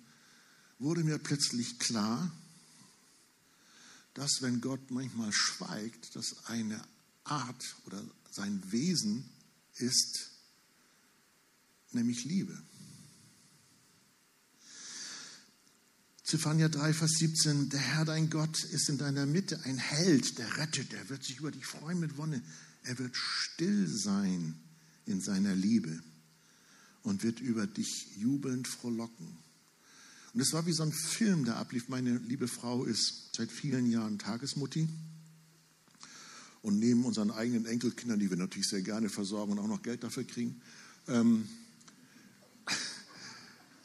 wurde 0.80 1.04
mir 1.04 1.20
plötzlich 1.20 1.78
klar, 1.80 2.32
dass 4.14 4.42
wenn 4.42 4.62
Gott 4.62 4.90
manchmal 4.90 5.32
schweigt, 5.32 6.16
das 6.16 6.46
eine 6.46 6.82
Art 7.26 7.76
oder 7.86 8.04
sein 8.32 8.64
Wesen 8.72 9.30
ist, 9.76 10.32
nämlich 11.92 12.24
Liebe. 12.24 12.58
Zephania 16.32 16.70
3, 16.70 16.94
Vers 16.94 17.12
17, 17.20 17.68
der 17.68 17.82
Herr 17.82 18.06
dein 18.06 18.30
Gott 18.30 18.64
ist 18.64 18.88
in 18.88 18.98
deiner 18.98 19.26
Mitte 19.26 19.60
ein 19.66 19.78
Held, 19.78 20.38
der 20.38 20.60
rettet, 20.60 20.94
der 20.94 21.10
wird 21.10 21.26
sich 21.26 21.40
über 21.40 21.52
dich 21.52 21.66
freuen 21.66 22.00
mit 22.00 22.16
Wonne. 22.16 22.42
Er 22.84 22.98
wird 23.00 23.18
still 23.18 23.86
sein 23.86 24.56
in 25.06 25.20
seiner 25.20 25.54
Liebe 25.54 26.02
und 27.04 27.24
wird 27.24 27.42
über 27.42 27.68
dich 27.68 28.16
jubelnd 28.16 28.66
frohlocken. 28.70 29.28
Und 30.34 30.40
es 30.40 30.54
war 30.54 30.66
wie 30.66 30.72
so 30.72 30.84
ein 30.84 30.94
Film, 30.94 31.44
der 31.44 31.58
ablief. 31.58 31.90
Meine 31.90 32.20
liebe 32.20 32.48
Frau 32.48 32.86
ist 32.86 33.36
seit 33.36 33.52
vielen 33.52 33.92
Jahren 33.92 34.18
Tagesmutti. 34.18 34.88
Und 36.62 36.80
neben 36.80 37.04
unseren 37.04 37.32
eigenen 37.32 37.66
Enkelkindern, 37.66 38.22
die 38.22 38.30
wir 38.30 38.38
natürlich 38.38 38.70
sehr 38.70 38.84
gerne 38.84 39.10
versorgen 39.10 39.52
und 39.52 39.60
auch 39.60 39.68
noch 39.68 39.84
Geld 39.84 40.02
dafür 40.02 40.24
kriegen, 40.24 40.62
ähm, 41.10 41.50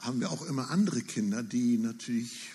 haben 0.06 0.20
wir 0.20 0.30
auch 0.30 0.42
immer 0.42 0.70
andere 0.70 1.02
Kinder, 1.02 1.42
die 1.42 1.78
natürlich 1.78 2.50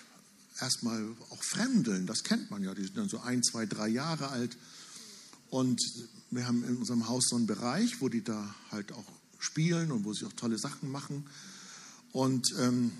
erstmal 0.58 1.06
auch 1.30 1.42
fremdeln. 1.44 2.06
Das 2.06 2.24
kennt 2.24 2.50
man 2.50 2.64
ja. 2.64 2.74
Die 2.74 2.82
sind 2.82 2.96
dann 2.96 3.10
so 3.10 3.20
ein, 3.20 3.42
zwei, 3.42 3.66
drei 3.66 3.88
Jahre 3.88 4.28
alt. 4.28 4.56
Und 5.50 5.78
wir 6.30 6.46
haben 6.46 6.64
in 6.64 6.78
unserem 6.78 7.08
Haus 7.08 7.28
so 7.28 7.36
einen 7.36 7.46
Bereich, 7.46 8.00
wo 8.00 8.08
die 8.08 8.24
da 8.24 8.54
halt 8.70 8.92
auch 8.92 9.04
spielen 9.38 9.92
und 9.92 10.04
wo 10.04 10.14
sie 10.14 10.24
auch 10.24 10.32
tolle 10.32 10.58
Sachen 10.58 10.90
machen. 10.90 11.26
Und 12.12 12.48
ähm, 12.58 12.90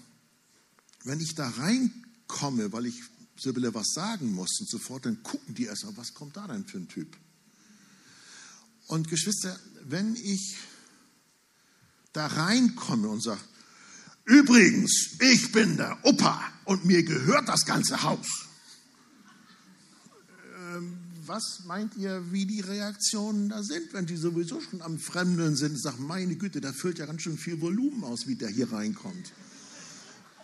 wenn 1.05 1.21
ich 1.21 1.35
da 1.35 1.49
reinkomme, 1.49 2.73
weil 2.73 2.87
ich 2.87 3.03
Sibylle 3.39 3.73
was 3.73 3.93
sagen 3.95 4.33
muss 4.33 4.61
und 4.61 4.69
sofort, 4.69 5.07
dann 5.07 5.23
gucken 5.23 5.55
die 5.55 5.65
erstmal, 5.65 5.97
was 5.97 6.13
kommt 6.13 6.37
da 6.37 6.47
denn 6.47 6.67
für 6.67 6.77
ein 6.77 6.89
Typ? 6.89 7.17
Und 8.87 9.09
Geschwister, 9.09 9.59
wenn 9.85 10.15
ich 10.15 10.59
da 12.13 12.27
reinkomme 12.27 13.09
und 13.09 13.23
sage, 13.23 13.41
übrigens, 14.25 15.17
ich 15.21 15.52
bin 15.52 15.76
der 15.76 15.99
Opa 16.05 16.43
und 16.64 16.85
mir 16.85 17.02
gehört 17.02 17.49
das 17.49 17.64
ganze 17.64 18.02
Haus. 18.02 18.26
Ähm, 20.57 20.97
was 21.26 21.62
meint 21.67 21.97
ihr, 21.97 22.33
wie 22.33 22.47
die 22.47 22.61
Reaktionen 22.61 23.49
da 23.49 23.62
sind, 23.62 23.93
wenn 23.93 24.07
die 24.07 24.17
sowieso 24.17 24.61
schon 24.61 24.83
am 24.83 24.99
Fremdeln 24.99 25.57
sind 25.57 25.73
und 25.73 25.83
sagen, 25.83 26.07
meine 26.07 26.37
Güte, 26.37 26.61
da 26.61 26.73
füllt 26.73 26.99
ja 26.99 27.07
ganz 27.07 27.23
schön 27.23 27.38
viel 27.38 27.61
Volumen 27.61 28.05
aus, 28.05 28.26
wie 28.26 28.35
der 28.35 28.49
hier 28.49 28.73
reinkommt. 28.73 29.33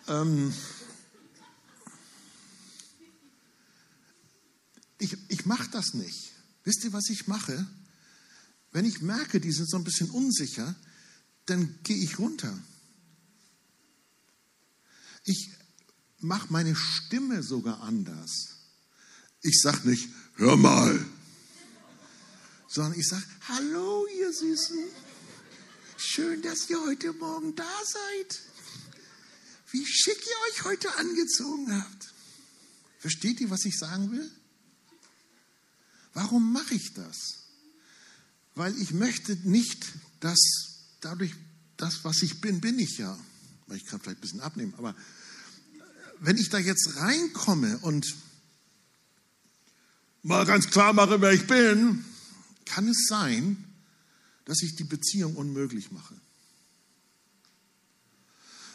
Ähm, 0.06 0.52
ich 4.98 5.16
ich 5.28 5.46
mache 5.46 5.68
das 5.70 5.94
nicht. 5.94 6.32
Wisst 6.64 6.84
ihr, 6.84 6.92
was 6.92 7.08
ich 7.10 7.26
mache? 7.26 7.66
Wenn 8.72 8.84
ich 8.84 9.00
merke, 9.00 9.40
die 9.40 9.52
sind 9.52 9.68
so 9.68 9.76
ein 9.76 9.84
bisschen 9.84 10.10
unsicher, 10.10 10.76
dann 11.46 11.78
gehe 11.82 11.96
ich 11.96 12.18
runter. 12.18 12.56
Ich 15.28 15.50
mache 16.20 16.46
meine 16.50 16.74
Stimme 16.74 17.42
sogar 17.42 17.82
anders. 17.82 18.56
Ich 19.42 19.60
sage 19.60 19.88
nicht, 19.88 20.08
hör 20.34 20.56
mal, 20.56 21.06
sondern 22.66 22.98
ich 22.98 23.06
sage, 23.06 23.24
hallo 23.48 24.06
ihr 24.06 24.32
Süßen, 24.32 24.84
schön, 25.96 26.42
dass 26.42 26.68
ihr 26.68 26.80
heute 26.80 27.12
Morgen 27.12 27.54
da 27.54 27.68
seid 27.84 28.40
wie 29.70 29.84
schick 29.84 30.16
ihr 30.16 30.52
euch 30.52 30.64
heute 30.64 30.94
angezogen 30.96 31.72
habt. 31.72 32.14
Versteht 32.98 33.40
ihr, 33.40 33.50
was 33.50 33.64
ich 33.64 33.78
sagen 33.78 34.10
will? 34.10 34.30
Warum 36.14 36.52
mache 36.52 36.74
ich 36.74 36.94
das? 36.94 37.44
Weil 38.54 38.76
ich 38.80 38.92
möchte 38.92 39.36
nicht, 39.48 39.86
dass 40.20 40.38
dadurch 41.00 41.32
das, 41.76 42.02
was 42.04 42.22
ich 42.22 42.40
bin, 42.40 42.60
bin 42.60 42.78
ich 42.78 42.98
ja. 42.98 43.16
Ich 43.74 43.84
kann 43.84 44.00
vielleicht 44.00 44.18
ein 44.18 44.22
bisschen 44.22 44.40
abnehmen, 44.40 44.74
aber 44.78 44.96
wenn 46.20 46.36
ich 46.36 46.48
da 46.48 46.58
jetzt 46.58 46.96
reinkomme 46.96 47.78
und 47.78 48.06
mal 50.22 50.44
ganz 50.44 50.68
klar 50.68 50.92
mache, 50.92 51.20
wer 51.20 51.32
ich 51.32 51.46
bin, 51.46 52.04
kann 52.64 52.88
es 52.88 53.06
sein, 53.08 53.64
dass 54.44 54.62
ich 54.62 54.76
die 54.76 54.84
Beziehung 54.84 55.36
unmöglich 55.36 55.90
mache. 55.90 56.14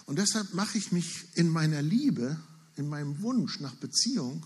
Und 0.05 0.17
deshalb 0.19 0.53
mache 0.53 0.77
ich 0.77 0.91
mich 0.91 1.25
in 1.35 1.49
meiner 1.49 1.81
Liebe, 1.81 2.39
in 2.75 2.87
meinem 2.87 3.21
Wunsch 3.21 3.59
nach 3.59 3.75
Beziehung, 3.75 4.45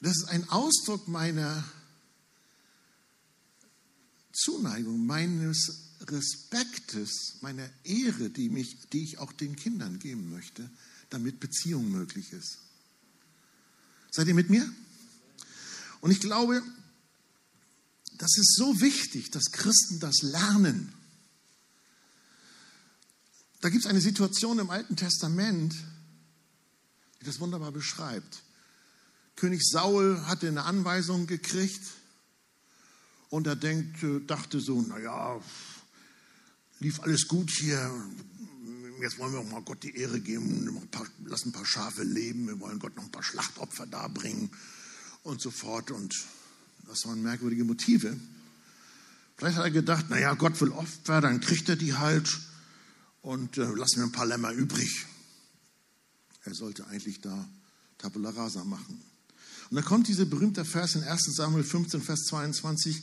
das 0.00 0.16
ist 0.16 0.28
ein 0.28 0.48
Ausdruck 0.48 1.08
meiner 1.08 1.64
Zuneigung, 4.32 5.06
meines 5.06 5.85
Respektes, 6.00 7.38
meiner 7.40 7.68
Ehre, 7.84 8.30
die, 8.30 8.48
mich, 8.48 8.88
die 8.92 9.02
ich 9.02 9.18
auch 9.18 9.32
den 9.32 9.56
Kindern 9.56 9.98
geben 9.98 10.30
möchte, 10.30 10.70
damit 11.10 11.40
Beziehung 11.40 11.90
möglich 11.90 12.32
ist. 12.32 12.58
Seid 14.10 14.28
ihr 14.28 14.34
mit 14.34 14.50
mir? 14.50 14.68
Und 16.00 16.10
ich 16.10 16.20
glaube, 16.20 16.62
das 18.18 18.36
ist 18.38 18.54
so 18.56 18.80
wichtig, 18.80 19.30
dass 19.30 19.52
Christen 19.52 20.00
das 20.00 20.22
lernen. 20.22 20.92
Da 23.60 23.68
gibt 23.68 23.84
es 23.84 23.90
eine 23.90 24.00
Situation 24.00 24.58
im 24.58 24.70
Alten 24.70 24.96
Testament, 24.96 25.74
die 27.20 27.26
das 27.26 27.40
wunderbar 27.40 27.72
beschreibt. 27.72 28.42
König 29.34 29.62
Saul 29.64 30.22
hatte 30.26 30.48
eine 30.48 30.64
Anweisung 30.64 31.26
gekriegt 31.26 31.82
und 33.28 33.46
er 33.46 33.56
denkt, 33.56 33.98
dachte 34.30 34.60
so, 34.60 34.80
naja, 34.80 35.40
lief 36.86 37.00
alles 37.00 37.26
gut 37.26 37.50
hier. 37.50 37.90
Jetzt 39.00 39.18
wollen 39.18 39.32
wir 39.32 39.40
auch 39.40 39.50
mal 39.50 39.60
Gott 39.62 39.82
die 39.82 39.96
Ehre 39.96 40.20
geben, 40.20 40.68
ein 40.68 41.28
lassen 41.28 41.48
ein 41.48 41.52
paar 41.52 41.66
Schafe 41.66 42.04
leben, 42.04 42.46
wir 42.46 42.60
wollen 42.60 42.78
Gott 42.78 42.94
noch 42.94 43.02
ein 43.02 43.10
paar 43.10 43.24
Schlachtopfer 43.24 43.86
darbringen 43.88 44.50
und 45.24 45.40
so 45.40 45.50
fort. 45.50 45.90
Und 45.90 46.14
das 46.86 47.04
waren 47.04 47.20
merkwürdige 47.22 47.64
Motive. 47.64 48.16
Vielleicht 49.36 49.56
hat 49.56 49.64
er 49.64 49.72
gedacht, 49.72 50.10
naja, 50.10 50.34
Gott 50.34 50.60
will 50.60 50.70
Opfer, 50.70 51.20
dann 51.20 51.40
kriegt 51.40 51.68
er 51.68 51.74
die 51.74 51.94
halt 51.94 52.38
und 53.20 53.58
äh, 53.58 53.64
lassen 53.64 53.96
wir 53.96 54.04
ein 54.04 54.12
paar 54.12 54.26
Lämmer 54.26 54.52
übrig. 54.52 55.06
Er 56.44 56.54
sollte 56.54 56.86
eigentlich 56.86 57.20
da 57.20 57.48
Tabula 57.98 58.30
Rasa 58.30 58.62
machen. 58.62 59.02
Und 59.70 59.74
da 59.74 59.82
kommt 59.82 60.06
dieser 60.06 60.24
berühmte 60.24 60.64
Vers 60.64 60.94
in 60.94 61.02
1 61.02 61.34
Samuel 61.34 61.64
15, 61.64 62.00
Vers 62.00 62.26
22, 62.26 63.02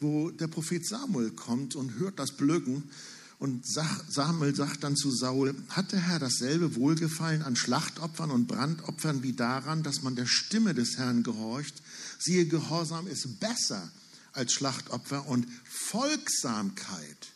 wo 0.00 0.30
der 0.30 0.48
Prophet 0.48 0.86
Samuel 0.86 1.30
kommt 1.30 1.76
und 1.76 1.94
hört 1.98 2.18
das 2.18 2.32
Blöcken. 2.32 2.90
Und 3.38 3.64
Samuel 3.66 4.54
sagt 4.54 4.84
dann 4.84 4.96
zu 4.96 5.10
Saul, 5.10 5.54
hat 5.70 5.92
der 5.92 6.00
Herr 6.00 6.18
dasselbe 6.18 6.74
Wohlgefallen 6.74 7.42
an 7.42 7.56
Schlachtopfern 7.56 8.30
und 8.30 8.46
Brandopfern 8.46 9.22
wie 9.22 9.32
daran, 9.32 9.82
dass 9.82 10.02
man 10.02 10.16
der 10.16 10.26
Stimme 10.26 10.74
des 10.74 10.98
Herrn 10.98 11.22
gehorcht? 11.22 11.82
Siehe, 12.18 12.46
Gehorsam 12.46 13.06
ist 13.06 13.40
besser 13.40 13.90
als 14.32 14.52
Schlachtopfer 14.52 15.26
und 15.26 15.46
Folgsamkeit. 15.64 17.28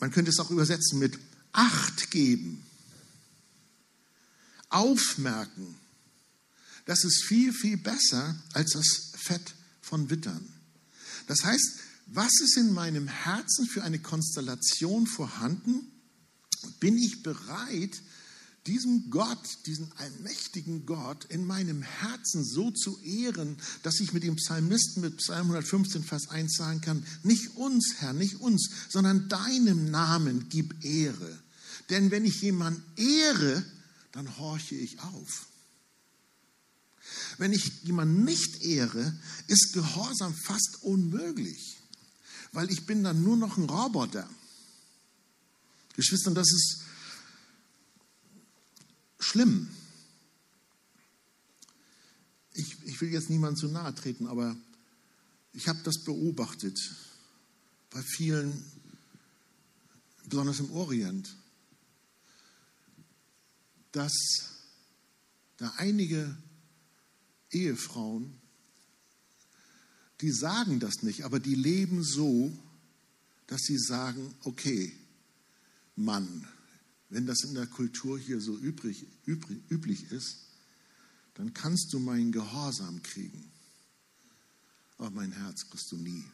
Man 0.00 0.10
könnte 0.10 0.30
es 0.30 0.38
auch 0.38 0.50
übersetzen 0.50 0.98
mit 0.98 1.18
Acht 1.52 2.10
geben, 2.10 2.64
aufmerken. 4.68 5.74
Das 6.86 7.04
ist 7.04 7.24
viel, 7.24 7.52
viel 7.52 7.76
besser 7.76 8.38
als 8.52 8.72
das 8.72 9.12
Fett 9.16 9.54
von 9.82 10.10
Wittern. 10.10 10.59
Das 11.30 11.44
heißt, 11.44 11.78
was 12.06 12.40
ist 12.40 12.56
in 12.56 12.72
meinem 12.72 13.06
Herzen 13.06 13.64
für 13.64 13.84
eine 13.84 14.00
Konstellation 14.00 15.06
vorhanden? 15.06 15.86
Bin 16.80 16.98
ich 16.98 17.22
bereit, 17.22 18.02
diesem 18.66 19.10
Gott, 19.10 19.38
diesen 19.64 19.92
allmächtigen 19.98 20.86
Gott 20.86 21.26
in 21.26 21.46
meinem 21.46 21.82
Herzen 21.82 22.44
so 22.44 22.72
zu 22.72 22.98
ehren, 23.02 23.56
dass 23.84 24.00
ich 24.00 24.12
mit 24.12 24.24
dem 24.24 24.34
Psalmisten 24.34 25.02
mit 25.02 25.18
Psalm 25.18 25.52
115, 25.52 26.02
Vers 26.02 26.30
1 26.30 26.56
sagen 26.56 26.80
kann, 26.80 27.06
nicht 27.22 27.54
uns, 27.54 27.94
Herr, 27.98 28.12
nicht 28.12 28.40
uns, 28.40 28.68
sondern 28.88 29.28
deinem 29.28 29.88
Namen 29.88 30.48
gib 30.48 30.84
Ehre. 30.84 31.38
Denn 31.90 32.10
wenn 32.10 32.24
ich 32.24 32.42
jemanden 32.42 32.82
ehre, 32.96 33.64
dann 34.10 34.36
horche 34.36 34.74
ich 34.74 34.98
auf. 34.98 35.46
Wenn 37.38 37.52
ich 37.52 37.82
jemanden 37.82 38.24
nicht 38.24 38.62
ehre, 38.62 39.18
ist 39.46 39.72
Gehorsam 39.72 40.34
fast 40.34 40.82
unmöglich, 40.82 41.78
weil 42.52 42.70
ich 42.70 42.86
bin 42.86 43.02
dann 43.02 43.22
nur 43.22 43.36
noch 43.36 43.56
ein 43.56 43.64
Roboter. 43.64 44.28
Geschwister, 45.96 46.32
das 46.32 46.50
ist 46.50 46.82
schlimm. 49.18 49.68
Ich, 52.52 52.76
ich 52.84 53.00
will 53.00 53.12
jetzt 53.12 53.30
niemand 53.30 53.58
zu 53.58 53.68
nahe 53.68 53.94
treten, 53.94 54.26
aber 54.26 54.56
ich 55.52 55.68
habe 55.68 55.80
das 55.82 56.02
beobachtet 56.04 56.78
bei 57.90 58.02
vielen, 58.02 58.64
besonders 60.24 60.60
im 60.60 60.70
Orient, 60.72 61.36
dass 63.92 64.12
da 65.56 65.72
einige 65.76 66.36
Ehefrauen, 67.50 68.40
die 70.20 70.30
sagen 70.30 70.80
das 70.80 71.02
nicht, 71.02 71.24
aber 71.24 71.40
die 71.40 71.54
leben 71.54 72.02
so, 72.02 72.52
dass 73.46 73.62
sie 73.62 73.78
sagen, 73.78 74.34
okay, 74.44 74.92
Mann, 75.96 76.46
wenn 77.08 77.26
das 77.26 77.42
in 77.42 77.54
der 77.54 77.66
Kultur 77.66 78.18
hier 78.18 78.40
so 78.40 78.56
übrig, 78.56 79.06
übrig, 79.24 79.58
üblich 79.70 80.10
ist, 80.12 80.46
dann 81.34 81.52
kannst 81.54 81.92
du 81.92 81.98
meinen 81.98 82.32
Gehorsam 82.32 83.02
kriegen, 83.02 83.50
aber 84.98 85.10
mein 85.10 85.32
Herz 85.32 85.68
kriegst 85.68 85.90
du 85.90 85.96
nie. 85.96 86.24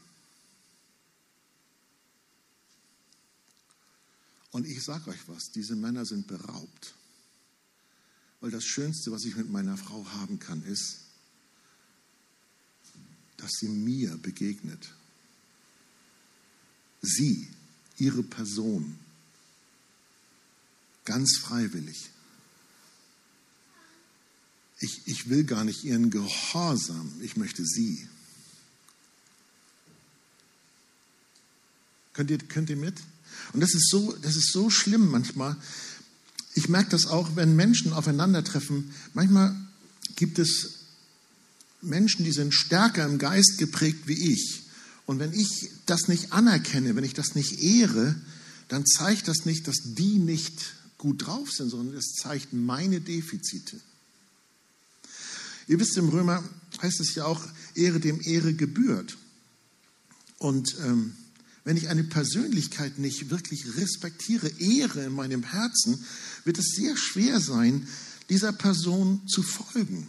Und 4.51 4.67
ich 4.67 4.83
sage 4.83 5.11
euch 5.11 5.29
was, 5.29 5.51
diese 5.51 5.77
Männer 5.77 6.07
sind 6.07 6.27
beraubt. 6.27 6.95
Weil 8.41 8.51
das 8.51 8.65
Schönste, 8.65 9.13
was 9.13 9.25
ich 9.25 9.37
mit 9.37 9.51
meiner 9.51 9.77
Frau 9.77 10.07
haben 10.13 10.39
kann, 10.39 10.63
ist, 10.63 11.06
dass 13.37 13.53
sie 13.53 13.69
mir 13.69 14.17
begegnet. 14.19 14.93
Sie, 17.03 17.49
ihre 17.99 18.23
Person, 18.23 18.99
ganz 21.05 21.39
freiwillig. 21.39 22.11
Ich, 24.81 25.03
ich 25.07 25.29
will 25.31 25.45
gar 25.45 25.65
nicht 25.65 25.85
ihren 25.85 26.11
Gehorsam, 26.11 27.13
ich 27.23 27.37
möchte 27.37 27.65
sie. 27.65 28.09
Könnt 32.13 32.31
ihr, 32.31 32.39
könnt 32.39 32.71
ihr 32.71 32.77
mit? 32.77 33.01
Und 33.53 33.61
das 33.61 33.75
ist, 33.75 33.89
so, 33.91 34.13
das 34.23 34.37
ist 34.37 34.53
so 34.53 34.71
schlimm 34.71 35.11
manchmal. 35.11 35.57
Ich 36.55 36.69
merke 36.69 36.91
das 36.91 37.07
auch, 37.07 37.37
wenn 37.37 37.57
Menschen 37.57 37.93
aufeinandertreffen. 37.93 38.93
Manchmal 39.13 39.55
gibt 40.17 40.39
es 40.39 40.76
Menschen, 41.87 42.25
die 42.25 42.33
sind 42.33 42.53
stärker 42.53 43.05
im 43.05 43.19
Geist 43.19 43.59
geprägt 43.59 44.07
wie 44.07 44.33
ich. 44.33 44.63
Und 45.07 45.19
wenn 45.19 45.33
ich 45.33 45.71
das 45.87 46.09
nicht 46.09 46.33
anerkenne, 46.33 46.97
wenn 46.97 47.05
ich 47.05 47.15
das 47.15 47.35
nicht 47.35 47.63
ehre, 47.63 48.17
dann 48.69 48.85
zeigt 48.85 49.29
das 49.29 49.45
nicht, 49.45 49.69
dass 49.69 49.77
die 49.85 50.19
nicht 50.19 50.75
gut 50.99 51.27
drauf 51.27 51.53
sind, 51.53 51.71
sondern 51.71 51.97
es 51.97 52.15
zeigt 52.21 52.53
meine 52.53 53.01
Defizite. 53.01 53.81
Ihr 55.69 55.79
wisst, 55.81 55.97
im 55.97 56.09
Römer 56.09 56.43
heißt 56.83 57.01
es 57.01 57.15
ja 57.15 57.25
auch, 57.25 57.45
Ehre 57.75 58.01
dem 58.01 58.21
Ehre 58.23 58.55
gebührt. 58.55 59.17
Und 60.39 60.77
ähm, 60.85 61.15
wenn 61.65 61.77
ich 61.77 61.89
eine 61.89 62.05
Persönlichkeit 62.05 62.99
nicht 62.99 63.31
wirklich 63.31 63.77
respektiere, 63.77 64.49
ehre 64.59 65.05
in 65.05 65.13
meinem 65.13 65.43
Herzen, 65.43 66.05
wird 66.45 66.59
es 66.59 66.75
sehr 66.77 66.97
schwer 66.97 67.41
sein, 67.41 67.89
dieser 68.29 68.53
Person 68.53 69.27
zu 69.27 69.43
folgen. 69.43 70.07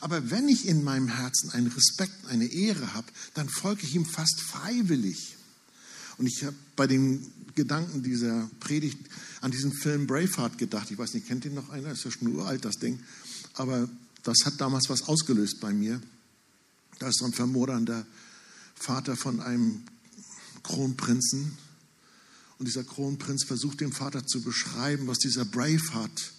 Aber 0.00 0.30
wenn 0.30 0.48
ich 0.48 0.66
in 0.66 0.84
meinem 0.84 1.08
Herzen 1.08 1.50
einen 1.50 1.68
Respekt, 1.68 2.26
eine 2.28 2.46
Ehre 2.46 2.94
habe, 2.94 3.08
dann 3.34 3.48
folge 3.48 3.82
ich 3.84 3.94
ihm 3.94 4.06
fast 4.06 4.40
freiwillig. 4.40 5.36
Und 6.18 6.26
ich 6.26 6.44
habe 6.44 6.56
bei 6.76 6.86
dem 6.86 7.26
Gedanken 7.54 8.02
dieser 8.02 8.48
Predigt 8.60 8.98
an 9.40 9.50
diesen 9.50 9.72
Film 9.72 10.06
Braveheart 10.06 10.58
gedacht. 10.58 10.90
Ich 10.90 10.98
weiß 10.98 11.14
nicht, 11.14 11.26
kennt 11.26 11.44
ihn 11.44 11.54
noch 11.54 11.70
einer? 11.70 11.90
Ist 11.90 12.04
ja 12.04 12.10
schon 12.10 12.28
uralt, 12.28 12.64
das 12.64 12.76
Ding. 12.76 13.00
Aber 13.54 13.88
das 14.22 14.38
hat 14.44 14.60
damals 14.60 14.88
was 14.88 15.02
ausgelöst 15.02 15.60
bei 15.60 15.72
mir. 15.72 16.00
Da 16.98 17.08
ist 17.08 17.18
so 17.18 17.24
ein 17.24 17.32
vermodernder 17.32 18.06
Vater 18.74 19.16
von 19.16 19.40
einem 19.40 19.82
Kronprinzen. 20.62 21.56
Und 22.58 22.66
dieser 22.66 22.84
Kronprinz 22.84 23.44
versucht 23.44 23.80
dem 23.80 23.92
Vater 23.92 24.26
zu 24.26 24.42
beschreiben, 24.42 25.06
was 25.06 25.18
dieser 25.18 25.44
Braveheart 25.44 26.32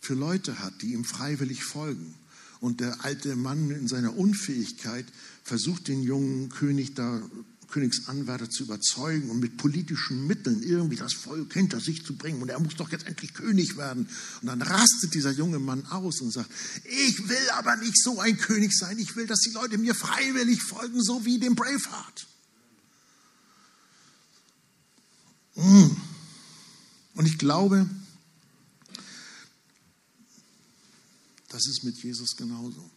für 0.00 0.14
Leute 0.14 0.58
hat, 0.60 0.80
die 0.82 0.92
ihm 0.92 1.04
freiwillig 1.04 1.64
folgen. 1.64 2.14
Und 2.60 2.80
der 2.80 3.04
alte 3.04 3.36
Mann 3.36 3.70
in 3.70 3.88
seiner 3.88 4.16
Unfähigkeit 4.16 5.06
versucht 5.44 5.88
den 5.88 6.02
jungen 6.02 6.48
König 6.48 6.94
da 6.94 7.22
Königsanwärter 7.70 8.48
zu 8.48 8.64
überzeugen 8.64 9.30
und 9.30 9.40
mit 9.40 9.58
politischen 9.58 10.26
Mitteln 10.26 10.62
irgendwie 10.62 10.96
das 10.96 11.12
Volk 11.12 11.52
hinter 11.52 11.80
sich 11.80 12.04
zu 12.04 12.16
bringen. 12.16 12.40
Und 12.40 12.48
er 12.48 12.58
muss 12.60 12.76
doch 12.76 12.90
jetzt 12.90 13.06
endlich 13.06 13.34
König 13.34 13.76
werden. 13.76 14.08
Und 14.40 14.48
dann 14.48 14.62
rastet 14.62 15.14
dieser 15.14 15.32
junge 15.32 15.58
Mann 15.58 15.84
aus 15.86 16.20
und 16.20 16.32
sagt, 16.32 16.50
ich 16.84 17.28
will 17.28 17.50
aber 17.56 17.76
nicht 17.76 18.02
so 18.02 18.20
ein 18.20 18.38
König 18.38 18.72
sein. 18.72 18.98
Ich 18.98 19.16
will, 19.16 19.26
dass 19.26 19.40
die 19.40 19.52
Leute 19.52 19.76
mir 19.76 19.94
freiwillig 19.94 20.62
folgen, 20.62 21.02
so 21.02 21.24
wie 21.26 21.38
dem 21.38 21.54
Braveheart. 21.54 22.26
Mm. 25.56 25.90
Und 27.14 27.26
ich 27.26 27.36
glaube, 27.36 27.88
das 31.58 31.66
ist 31.66 31.82
mit 31.82 32.00
Jesus 32.00 32.36
genauso. 32.36 32.88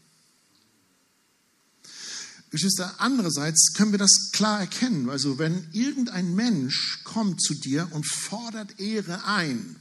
Geschwister, 2.52 2.94
andererseits 3.00 3.74
können 3.74 3.92
wir 3.92 3.98
das 3.98 4.30
klar 4.34 4.60
erkennen. 4.60 5.10
Also 5.10 5.40
wenn 5.40 5.68
irgendein 5.72 6.36
Mensch 6.36 7.00
kommt 7.04 7.42
zu 7.42 7.56
dir 7.56 7.90
und 7.92 8.06
fordert 8.06 8.80
Ehre 8.80 9.26
ein, 9.26 9.78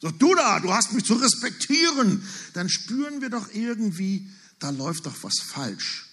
sagt, 0.00 0.20
du 0.20 0.34
da, 0.34 0.58
du 0.58 0.72
hast 0.72 0.92
mich 0.92 1.04
zu 1.04 1.14
respektieren, 1.14 2.26
dann 2.54 2.68
spüren 2.68 3.20
wir 3.20 3.30
doch 3.30 3.48
irgendwie, 3.54 4.28
da 4.58 4.70
läuft 4.70 5.06
doch 5.06 5.22
was 5.22 5.38
falsch. 5.38 6.08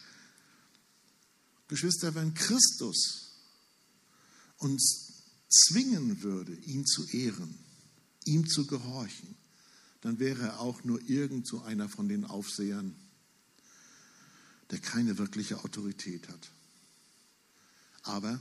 Geschwister, 1.68 2.14
wenn 2.14 2.36
Christus 2.36 3.32
uns 4.58 5.24
zwingen 5.50 6.22
würde, 6.22 6.54
ihn 6.54 6.86
zu 6.86 7.08
ehren, 7.08 7.58
ihm 8.26 8.48
zu 8.48 8.68
gehorchen, 8.68 9.39
dann 10.02 10.20
wäre 10.20 10.44
er 10.44 10.60
auch 10.60 10.84
nur 10.84 11.02
irgend 11.10 11.48
so 11.48 11.62
einer 11.62 11.90
von 11.90 12.08
den 12.08 12.26
Aufsehern, 12.26 12.96
der 14.72 14.80
keine 14.80 15.18
wirkliche 15.18 15.64
Autorität 15.64 16.28
hat. 16.30 16.52
Aber 18.04 18.40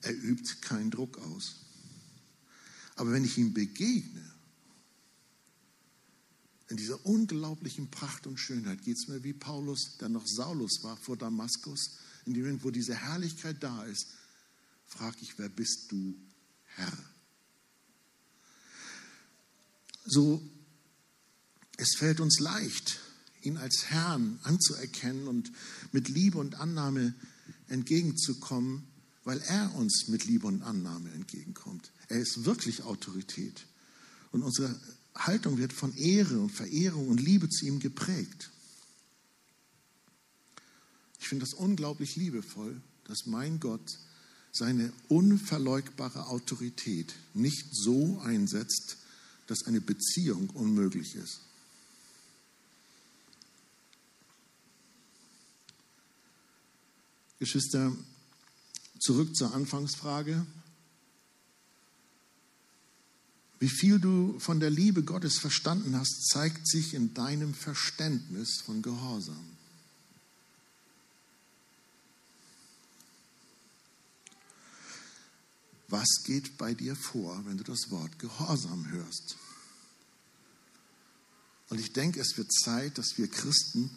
er 0.00 0.14
übt 0.14 0.60
keinen 0.60 0.90
Druck 0.90 1.18
aus. 1.18 1.56
Aber 2.96 3.12
wenn 3.12 3.24
ich 3.24 3.38
ihm 3.38 3.52
begegne, 3.52 4.32
in 6.68 6.76
dieser 6.78 7.04
unglaublichen 7.04 7.90
Pracht 7.90 8.26
und 8.26 8.38
Schönheit, 8.38 8.82
geht 8.82 8.96
es 8.96 9.06
mir 9.06 9.22
wie 9.22 9.34
Paulus, 9.34 9.98
der 10.00 10.08
noch 10.08 10.26
Saulus 10.26 10.82
war 10.82 10.96
vor 10.96 11.18
Damaskus, 11.18 11.98
in 12.24 12.32
dem 12.32 12.44
Moment, 12.44 12.64
wo 12.64 12.70
diese 12.70 12.94
Herrlichkeit 12.94 13.62
da 13.62 13.84
ist, 13.84 14.06
frage 14.86 15.18
ich, 15.20 15.38
wer 15.38 15.48
bist 15.48 15.90
du, 15.90 16.16
Herr? 16.64 16.92
So, 20.04 20.42
es 21.82 21.96
fällt 21.96 22.20
uns 22.20 22.38
leicht, 22.38 23.00
ihn 23.42 23.56
als 23.56 23.86
Herrn 23.86 24.38
anzuerkennen 24.44 25.26
und 25.26 25.50
mit 25.90 26.08
Liebe 26.08 26.38
und 26.38 26.54
Annahme 26.54 27.12
entgegenzukommen, 27.66 28.84
weil 29.24 29.40
er 29.40 29.74
uns 29.74 30.06
mit 30.06 30.24
Liebe 30.24 30.46
und 30.46 30.62
Annahme 30.62 31.10
entgegenkommt. 31.12 31.90
Er 32.08 32.20
ist 32.20 32.44
wirklich 32.44 32.84
Autorität. 32.84 33.66
Und 34.30 34.42
unsere 34.42 34.78
Haltung 35.16 35.58
wird 35.58 35.72
von 35.72 35.94
Ehre 35.96 36.38
und 36.38 36.50
Verehrung 36.50 37.08
und 37.08 37.20
Liebe 37.20 37.48
zu 37.48 37.66
ihm 37.66 37.80
geprägt. 37.80 38.50
Ich 41.18 41.28
finde 41.28 41.44
das 41.44 41.54
unglaublich 41.54 42.14
liebevoll, 42.16 42.80
dass 43.04 43.26
mein 43.26 43.58
Gott 43.58 43.98
seine 44.52 44.92
unverleugbare 45.08 46.26
Autorität 46.26 47.12
nicht 47.34 47.66
so 47.72 48.20
einsetzt, 48.20 48.98
dass 49.46 49.64
eine 49.64 49.80
Beziehung 49.80 50.50
unmöglich 50.50 51.16
ist. 51.16 51.40
Geschwister, 57.42 57.90
zurück 59.00 59.34
zur 59.34 59.52
Anfangsfrage. 59.52 60.46
Wie 63.58 63.68
viel 63.68 63.98
du 63.98 64.38
von 64.38 64.60
der 64.60 64.70
Liebe 64.70 65.02
Gottes 65.02 65.40
verstanden 65.40 65.98
hast, 65.98 66.28
zeigt 66.28 66.68
sich 66.68 66.94
in 66.94 67.14
deinem 67.14 67.52
Verständnis 67.52 68.62
von 68.64 68.80
Gehorsam. 68.80 69.44
Was 75.88 76.22
geht 76.22 76.56
bei 76.58 76.74
dir 76.74 76.94
vor, 76.94 77.44
wenn 77.44 77.58
du 77.58 77.64
das 77.64 77.90
Wort 77.90 78.20
Gehorsam 78.20 78.88
hörst? 78.92 79.36
Und 81.70 81.80
ich 81.80 81.92
denke, 81.92 82.20
es 82.20 82.36
wird 82.36 82.52
Zeit, 82.52 82.98
dass 82.98 83.18
wir 83.18 83.26
Christen 83.26 83.90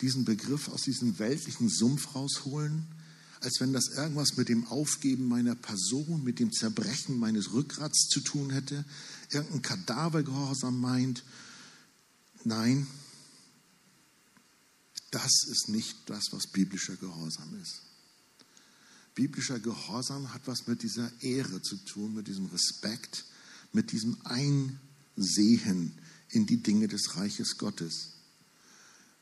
diesen 0.00 0.24
Begriff 0.24 0.68
aus 0.68 0.82
diesem 0.82 1.18
weltlichen 1.18 1.68
Sumpf 1.68 2.14
rausholen, 2.14 2.86
als 3.40 3.60
wenn 3.60 3.72
das 3.72 3.88
irgendwas 3.88 4.36
mit 4.36 4.48
dem 4.48 4.66
Aufgeben 4.66 5.26
meiner 5.28 5.54
Person, 5.54 6.22
mit 6.24 6.38
dem 6.38 6.52
Zerbrechen 6.52 7.18
meines 7.18 7.52
Rückgrats 7.52 8.08
zu 8.08 8.20
tun 8.20 8.50
hätte, 8.50 8.84
irgendein 9.30 9.62
Kadavergehorsam 9.62 10.78
meint. 10.78 11.24
Nein, 12.44 12.86
das 15.10 15.44
ist 15.50 15.68
nicht 15.68 15.96
das, 16.06 16.32
was 16.32 16.46
biblischer 16.46 16.96
Gehorsam 16.96 17.60
ist. 17.60 17.82
Biblischer 19.14 19.58
Gehorsam 19.58 20.32
hat 20.32 20.42
was 20.46 20.66
mit 20.66 20.82
dieser 20.82 21.10
Ehre 21.22 21.60
zu 21.62 21.76
tun, 21.76 22.14
mit 22.14 22.28
diesem 22.28 22.46
Respekt, 22.46 23.24
mit 23.72 23.92
diesem 23.92 24.16
Einsehen 24.24 25.98
in 26.28 26.46
die 26.46 26.62
Dinge 26.62 26.88
des 26.88 27.16
Reiches 27.16 27.58
Gottes. 27.58 28.12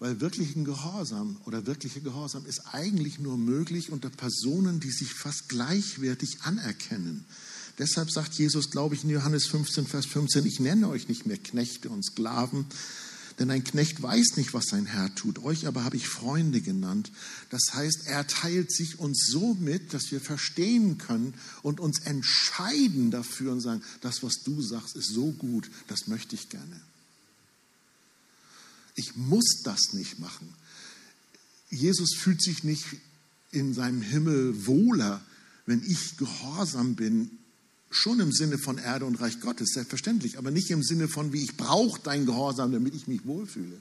Weil 0.01 0.21
wirklichen 0.21 0.65
Gehorsam 0.65 1.41
oder 1.45 1.67
wirkliche 1.67 2.01
Gehorsam 2.01 2.47
ist 2.47 2.63
eigentlich 2.73 3.19
nur 3.19 3.37
möglich 3.37 3.91
unter 3.91 4.11
Personen, 4.11 4.79
die 4.79 4.93
sich 4.93 5.13
fast 5.13 5.49
gleichwertig 5.49 6.43
anerkennen. 6.43 7.25
Deshalb 7.79 8.11
sagt 8.11 8.35
Jesus, 8.35 8.71
glaube 8.71 8.95
ich, 8.95 9.05
in 9.05 9.11
Johannes 9.11 9.47
15, 9.47 9.87
Vers 9.87 10.07
15, 10.07 10.47
ich 10.47 10.61
nenne 10.61 10.89
euch 10.89 11.09
nicht 11.09 11.27
mehr 11.27 11.39
Knechte 11.39 11.91
und 11.91 12.05
Sklaven, 12.05 12.67
denn 13.39 13.51
ein 13.51 13.63
Knecht 13.63 14.03
weiß 14.03 14.37
nicht, 14.37 14.53
was 14.53 14.67
sein 14.67 14.87
Herr 14.87 15.15
tut. 15.15 15.39
Euch 15.45 15.69
aber 15.69 15.85
habe 15.85 15.97
ich 15.97 16.09
Freunde 16.09 16.61
genannt. 16.61 17.13
Das 17.51 17.73
heißt, 17.73 18.07
er 18.07 18.27
teilt 18.27 18.73
sich 18.73 18.99
uns 18.99 19.29
so 19.31 19.55
mit, 19.55 19.95
dass 19.95 20.11
wir 20.11 20.21
verstehen 20.21 20.99
können 20.99 21.35
und 21.63 21.79
uns 21.79 22.01
entscheiden 22.01 23.13
dafür 23.13 23.53
und 23.53 23.61
sagen, 23.61 23.83
das, 24.01 24.25
was 24.25 24.43
du 24.43 24.61
sagst, 24.61 24.97
ist 24.97 25.13
so 25.13 25.31
gut, 25.31 25.71
das 25.87 26.09
möchte 26.09 26.35
ich 26.35 26.49
gerne. 26.49 26.81
Ich 28.99 29.15
muss 29.15 29.63
das 29.63 29.93
nicht 29.93 30.19
machen. 30.19 30.53
Jesus 31.71 32.17
fühlt 32.17 32.43
sich 32.43 32.65
nicht 32.65 32.85
in 33.53 33.73
seinem 33.73 34.03
Himmel 34.03 34.67
wohler, 34.67 35.25
wenn 35.67 35.85
ich 35.85 36.17
gehorsam 36.17 36.97
bin, 36.97 37.31
schon 37.91 38.19
im 38.19 38.33
Sinne 38.33 38.59
von 38.59 38.77
Erde 38.77 39.05
und 39.05 39.21
Reich 39.21 39.39
Gottes, 39.41 39.71
selbstverständlich, 39.73 40.37
aber 40.37 40.51
nicht 40.51 40.71
im 40.71 40.83
Sinne 40.83 41.07
von, 41.07 41.33
wie 41.33 41.45
ich 41.45 41.57
brauche 41.57 42.01
dein 42.03 42.27
Gehorsam, 42.27 42.73
damit 42.73 42.93
ich 42.93 43.07
mich 43.07 43.25
wohlfühle, 43.25 43.81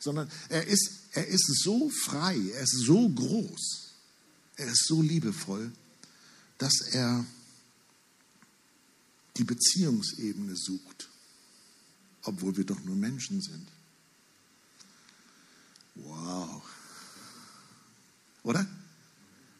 sondern 0.00 0.28
er 0.48 0.66
ist, 0.66 0.90
er 1.12 1.28
ist 1.28 1.46
so 1.62 1.88
frei, 1.88 2.36
er 2.52 2.62
ist 2.62 2.76
so 2.76 3.08
groß, 3.08 3.92
er 4.56 4.66
ist 4.66 4.84
so 4.84 5.00
liebevoll, 5.00 5.70
dass 6.58 6.80
er 6.90 7.24
die 9.36 9.44
Beziehungsebene 9.44 10.56
sucht, 10.56 11.08
obwohl 12.24 12.56
wir 12.56 12.64
doch 12.64 12.82
nur 12.82 12.96
Menschen 12.96 13.40
sind. 13.40 13.68
Wow. 16.04 16.62
Oder? 18.42 18.66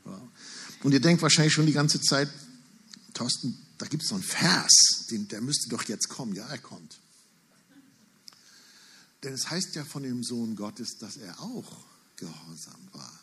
Wow. 0.05 0.21
Und 0.83 0.93
ihr 0.93 1.01
denkt 1.01 1.23
wahrscheinlich 1.23 1.53
schon 1.53 1.67
die 1.67 1.73
ganze 1.73 2.01
Zeit, 2.01 2.29
Thorsten, 3.15 3.59
da 3.79 3.87
gibt 3.87 4.03
es 4.03 4.09
so 4.09 4.15
einen 4.15 4.25
Vers, 4.25 5.07
den, 5.11 5.29
der 5.29 5.41
müsste 5.41 5.69
doch 5.69 5.85
jetzt 5.85 6.09
kommen. 6.09 6.35
Ja, 6.35 6.47
er 6.47 6.59
kommt. 6.59 6.99
Denn 9.23 9.35
es 9.35 9.51
heißt 9.51 9.75
ja 9.75 9.85
von 9.85 10.03
dem 10.03 10.23
Sohn 10.23 10.57
Gottes, 10.57 10.97
dass 10.99 11.17
er 11.17 11.41
auch 11.41 11.85
gehorsam 12.17 12.89
war. 12.93 13.21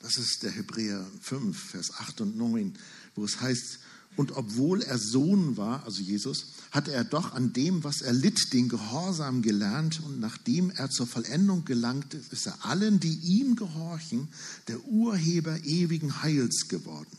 Das 0.00 0.16
ist 0.16 0.42
der 0.42 0.50
Hebräer 0.50 1.06
5, 1.20 1.70
Vers 1.70 1.92
8 1.94 2.22
und 2.22 2.36
9, 2.36 2.76
wo 3.14 3.24
es 3.24 3.40
heißt, 3.40 3.78
und 4.14 4.32
obwohl 4.32 4.82
er 4.82 4.98
Sohn 4.98 5.56
war, 5.56 5.84
also 5.84 6.02
Jesus, 6.02 6.46
hatte 6.70 6.92
er 6.92 7.04
doch 7.04 7.32
an 7.32 7.54
dem, 7.54 7.82
was 7.82 8.02
er 8.02 8.12
litt, 8.12 8.52
den 8.52 8.68
Gehorsam 8.68 9.40
gelernt. 9.40 10.02
Und 10.04 10.20
nachdem 10.20 10.70
er 10.70 10.90
zur 10.90 11.06
Vollendung 11.06 11.64
gelangte, 11.64 12.20
ist 12.30 12.46
er 12.46 12.64
allen, 12.64 13.00
die 13.00 13.14
ihm 13.14 13.56
gehorchen, 13.56 14.28
der 14.68 14.84
Urheber 14.84 15.64
ewigen 15.64 16.22
Heils 16.22 16.68
geworden. 16.68 17.16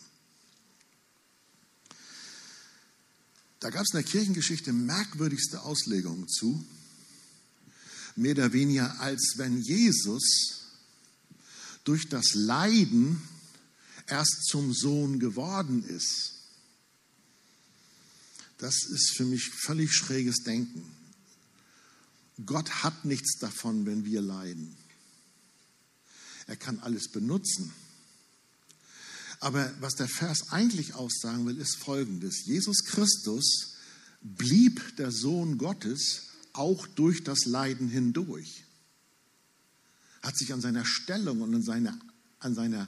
Da 3.59 3.71
gab 3.71 3.83
es 3.83 3.93
in 3.93 4.01
der 4.01 4.11
Kirchengeschichte 4.11 4.71
merkwürdigste 4.71 5.63
Auslegungen 5.63 6.27
zu. 6.27 6.63
Mehr 8.15 8.33
oder 8.33 8.53
weniger, 8.53 8.99
als 8.99 9.33
wenn 9.37 9.59
Jesus 9.61 10.59
durch 11.85 12.07
das 12.07 12.35
Leiden 12.35 13.19
erst 14.05 14.45
zum 14.45 14.73
Sohn 14.73 15.19
geworden 15.19 15.83
ist. 15.85 16.32
Das 18.63 18.85
ist 18.85 19.17
für 19.17 19.25
mich 19.25 19.49
völlig 19.49 19.91
schräges 19.91 20.37
Denken. 20.45 20.89
Gott 22.45 22.81
hat 22.81 23.03
nichts 23.03 23.37
davon, 23.37 23.85
wenn 23.85 24.05
wir 24.05 24.21
leiden. 24.21 24.73
Er 26.47 26.55
kann 26.55 26.79
alles 26.79 27.09
benutzen. 27.09 27.73
Aber 29.41 29.69
was 29.81 29.95
der 29.95 30.07
Vers 30.07 30.51
eigentlich 30.51 30.93
aussagen 30.93 31.45
will, 31.45 31.57
ist 31.57 31.75
Folgendes. 31.75 32.45
Jesus 32.45 32.85
Christus 32.85 33.73
blieb 34.21 34.95
der 34.95 35.11
Sohn 35.11 35.57
Gottes 35.57 36.27
auch 36.53 36.87
durch 36.87 37.25
das 37.25 37.43
Leiden 37.43 37.89
hindurch. 37.89 38.63
Hat 40.21 40.37
sich 40.37 40.53
an 40.53 40.61
seiner 40.61 40.85
Stellung 40.85 41.41
und 41.41 41.53
an 41.53 41.63
seiner, 41.63 41.99
an 42.39 42.55
seiner 42.55 42.87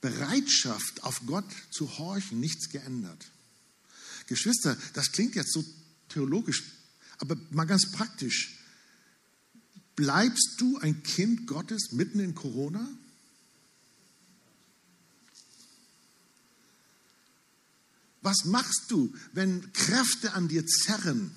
Bereitschaft, 0.00 1.04
auf 1.04 1.20
Gott 1.26 1.44
zu 1.70 1.98
horchen, 1.98 2.40
nichts 2.40 2.70
geändert. 2.70 3.32
Geschwister, 4.28 4.76
das 4.92 5.10
klingt 5.10 5.34
jetzt 5.34 5.52
so 5.52 5.64
theologisch, 6.08 6.62
aber 7.18 7.36
mal 7.50 7.64
ganz 7.64 7.90
praktisch. 7.90 8.58
Bleibst 9.96 10.54
du 10.58 10.78
ein 10.78 11.02
Kind 11.02 11.46
Gottes 11.46 11.92
mitten 11.92 12.20
in 12.20 12.34
Corona? 12.34 12.86
Was 18.20 18.44
machst 18.44 18.84
du, 18.90 19.12
wenn 19.32 19.72
Kräfte 19.72 20.34
an 20.34 20.46
dir 20.46 20.64
zerren? 20.66 21.34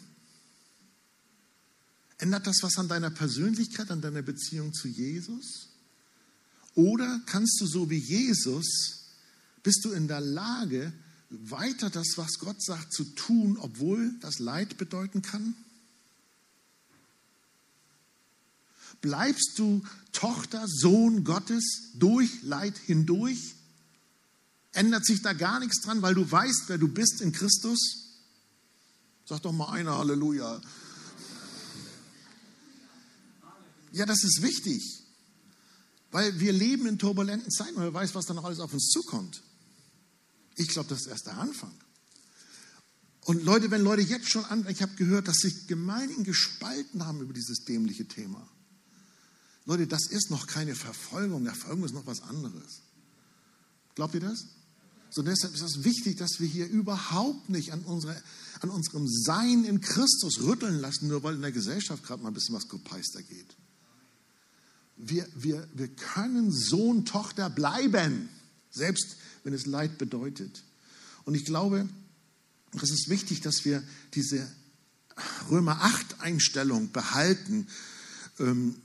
Ändert 2.18 2.46
das 2.46 2.58
was 2.62 2.78
an 2.78 2.90
deiner 2.90 3.10
Persönlichkeit, 3.10 3.90
an 3.90 4.02
deiner 4.02 4.22
Beziehung 4.22 4.74
zu 4.74 4.90
Jesus? 4.90 5.70
Oder 6.76 7.22
kannst 7.26 7.60
du 7.62 7.66
so 7.66 7.90
wie 7.90 7.98
Jesus, 7.98 9.08
bist 9.64 9.86
du 9.86 9.92
in 9.92 10.08
der 10.08 10.22
Lage, 10.22 10.94
weiter 11.32 11.90
das, 11.90 12.18
was 12.18 12.40
Gott 12.40 12.62
sagt, 12.62 12.94
zu 12.94 13.04
tun, 13.04 13.58
obwohl 13.60 14.14
das 14.20 14.40
Leid 14.40 14.78
bedeuten 14.78 15.22
kann? 15.22 15.56
Bleibst 19.02 19.54
du 19.58 19.82
Tochter, 20.12 20.66
Sohn 20.68 21.24
Gottes 21.24 21.92
durch 21.96 22.44
Leid 22.44 22.78
hindurch? 22.78 23.56
Ändert 24.74 25.06
sich 25.06 25.22
da 25.22 25.34
gar 25.34 25.60
nichts 25.60 25.82
dran, 25.82 26.02
weil 26.02 26.14
du 26.14 26.30
weißt, 26.30 26.66
wer 26.68 26.78
du 26.78 26.88
bist 26.88 27.22
in 27.22 27.32
Christus? 27.32 27.80
Sag 29.26 29.42
doch 29.42 29.52
mal 29.52 29.72
einer 29.72 29.98
Halleluja. 29.98 30.62
Ja, 33.94 34.06
das 34.06 34.24
ist 34.24 34.42
wichtig, 34.42 35.04
weil 36.12 36.40
wir 36.40 36.54
leben 36.54 36.86
in 36.86 36.98
turbulenten 36.98 37.52
Zeiten 37.52 37.76
und 37.76 37.84
wer 37.84 37.94
weiß, 37.94 38.16
was 38.16 38.26
da 38.26 38.34
noch 38.34 38.46
alles 38.46 38.60
auf 38.60 38.72
uns 38.72 38.90
zukommt. 38.90 39.42
Ich 40.56 40.70
glaube, 40.70 40.90
das 40.90 41.02
ist 41.02 41.08
erst 41.08 41.28
der 41.28 41.38
Anfang. 41.38 41.74
Und 43.26 43.44
Leute, 43.44 43.70
wenn 43.72 43.82
Leute 43.82 44.02
jetzt 44.02 44.30
schon 44.30 44.46
an, 44.46 44.66
ich 44.68 44.82
habe 44.82 44.96
gehört, 44.96 45.28
dass 45.28 45.38
sich 45.38 45.68
Gemeinden 45.68 46.24
gespalten 46.24 47.06
haben 47.06 47.22
über 47.22 47.34
dieses 47.34 47.66
dämliche 47.66 48.08
Thema. 48.08 48.48
Leute, 49.66 49.86
das 49.86 50.08
ist 50.10 50.32
noch 50.32 50.48
keine 50.48 50.76
Verfolgung. 50.76 51.46
Verfolgung 51.46 51.86
ist 51.86 51.94
noch 51.94 52.08
was 52.08 52.22
anderes. 52.24 52.82
Glaubt 53.94 54.16
ihr 54.16 54.22
das? 54.22 54.48
So 55.12 55.22
deshalb 55.22 55.54
ist 55.54 55.62
es 55.62 55.84
wichtig, 55.84 56.18
dass 56.18 56.40
wir 56.40 56.48
hier 56.48 56.68
überhaupt 56.68 57.50
nicht 57.50 57.74
an, 57.74 57.82
unsere, 57.82 58.22
an 58.62 58.70
unserem 58.70 59.08
Sein 59.08 59.66
in 59.66 59.82
Christus 59.82 60.42
rütteln 60.42 60.80
lassen, 60.80 61.08
nur 61.08 61.22
weil 61.22 61.36
in 61.36 61.42
der 61.42 61.52
Gesellschaft 61.52 62.04
gerade 62.04 62.24
mal 62.24 62.30
ein 62.30 62.34
bisschen 62.34 62.56
was 62.56 62.68
Kopeister 62.68 63.22
geht 63.22 63.56
wir, 65.02 65.28
wir, 65.36 65.68
wir 65.74 65.88
können 65.88 66.52
Sohn, 66.52 67.06
Tochter 67.06 67.50
bleiben, 67.50 68.30
selbst 68.72 69.18
wenn 69.44 69.54
es 69.54 69.66
Leid 69.66 69.98
bedeutet. 69.98 70.64
Und 71.26 71.36
ich 71.36 71.46
glaube, 71.46 71.88
es 72.82 72.90
ist 72.90 73.10
wichtig, 73.10 73.42
dass 73.42 73.66
wir 73.66 73.84
diese 74.14 74.50
Römer 75.50 75.82
8 75.82 76.22
Einstellung 76.22 76.92
behalten. 76.92 77.68
Ähm, 78.40 78.76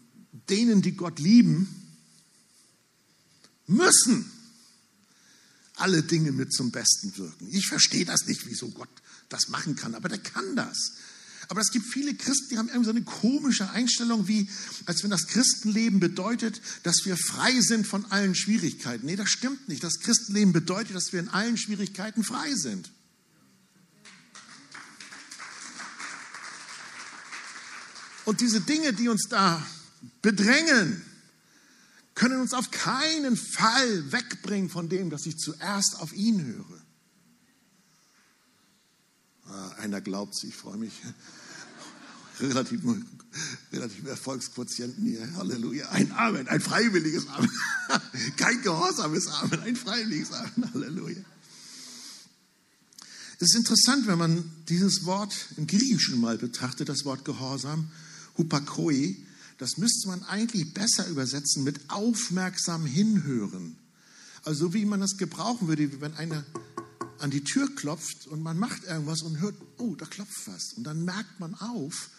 denen, 0.49 0.83
die 0.83 0.93
Gott 0.93 1.19
lieben, 1.19 1.69
müssen 3.67 4.31
alle 5.77 6.03
Dinge 6.03 6.33
mit 6.33 6.53
zum 6.53 6.71
Besten 6.71 7.17
wirken. 7.17 7.49
Ich 7.51 7.67
verstehe 7.67 8.05
das 8.05 8.27
nicht, 8.27 8.47
wieso 8.47 8.69
Gott 8.71 8.89
das 9.29 9.49
machen 9.49 9.77
kann, 9.77 9.95
aber 9.95 10.09
der 10.09 10.19
kann 10.19 10.57
das. 10.57 10.93
Aber 11.49 11.61
es 11.61 11.71
gibt 11.71 11.87
viele 11.87 12.15
Christen, 12.15 12.49
die 12.51 12.59
haben 12.59 12.69
irgendwie 12.69 12.87
so 12.87 12.91
eine 12.91 13.03
komische 13.03 13.71
Einstellung, 13.71 14.27
wie 14.27 14.49
als 14.85 15.03
wenn 15.03 15.11
das 15.11 15.29
Christenleben 15.29 16.01
bedeutet, 16.01 16.61
dass 16.83 17.05
wir 17.05 17.17
frei 17.17 17.61
sind 17.61 17.87
von 17.87 18.05
allen 18.07 18.35
Schwierigkeiten. 18.35 19.07
Nee, 19.07 19.17
das 19.17 19.29
stimmt 19.29 19.69
nicht. 19.69 19.85
Das 19.85 20.01
Christenleben 20.01 20.53
bedeutet, 20.53 20.97
dass 20.97 21.13
wir 21.13 21.21
in 21.21 21.29
allen 21.29 21.57
Schwierigkeiten 21.57 22.25
frei 22.25 22.53
sind. 22.55 22.91
Und 28.25 28.41
diese 28.41 28.61
Dinge, 28.61 28.93
die 28.93 29.09
uns 29.09 29.29
da 29.29 29.65
bedrängen, 30.21 31.03
können 32.17 32.41
uns 32.41 32.55
auf 32.55 32.73
keinen 32.73 33.37
Fall 33.37 34.11
wegbringen 34.11 34.69
von 34.69 34.89
dem, 34.89 35.11
dass 35.11 35.27
ich 35.27 35.37
zuerst 35.39 36.01
auf 36.01 36.13
ihn 36.13 36.45
höre. 36.45 36.86
Ah, 39.49 39.71
einer 39.79 40.01
glaubt 40.01 40.35
es, 40.35 40.45
ich 40.45 40.55
freue 40.55 40.77
mich. 40.77 40.93
Relativ, 42.41 42.83
relativ 43.73 44.07
Erfolgsquotienten 44.07 45.05
hier. 45.05 45.37
Halleluja. 45.37 45.89
Ein 45.91 46.13
Amen, 46.13 46.49
ein 46.49 46.61
freiwilliges 46.61 47.29
Amen. 47.29 47.51
Kein 48.37 48.61
gehorsames 48.61 49.27
Amen, 49.29 49.61
ein 49.61 49.77
freiwilliges 49.77 50.33
Amen. 50.33 50.71
Halleluja. 50.75 51.23
Es 53.39 53.51
ist 53.51 53.57
interessant, 53.57 54.07
wenn 54.07 54.19
man 54.19 54.51
dieses 54.69 55.05
Wort 55.05 55.35
im 55.57 55.67
Griechischen 55.67 56.21
mal 56.21 56.39
betrachtet, 56.39 56.89
das 56.89 57.05
Wort 57.05 57.25
Gehorsam, 57.25 57.91
Hupakoi, 58.39 59.17
das 59.59 59.77
müsste 59.79 60.09
man 60.09 60.23
eigentlich 60.25 60.73
besser 60.75 61.07
übersetzen 61.09 61.65
mit 61.65 61.89
aufmerksam 61.89 62.87
hinhören. 62.87 63.77
Also 64.43 64.75
wie 64.75 64.85
man 64.85 65.01
das 65.01 65.17
gebrauchen 65.17 65.69
würde, 65.69 66.01
wenn 66.01 66.15
einer 66.15 66.45
an 67.21 67.31
die 67.31 67.45
Tür 67.45 67.75
klopft 67.75 68.27
und 68.27 68.43
man 68.43 68.59
macht 68.59 68.85
irgendwas 68.85 69.23
und 69.23 69.41
hört, 69.41 69.57
oh, 69.79 69.95
da 69.95 70.07
klopft 70.07 70.47
was. 70.47 70.75
Und 70.77 70.85
dann 70.85 71.05
merkt 71.05 71.41
man 71.41 71.55
auf 71.55 72.11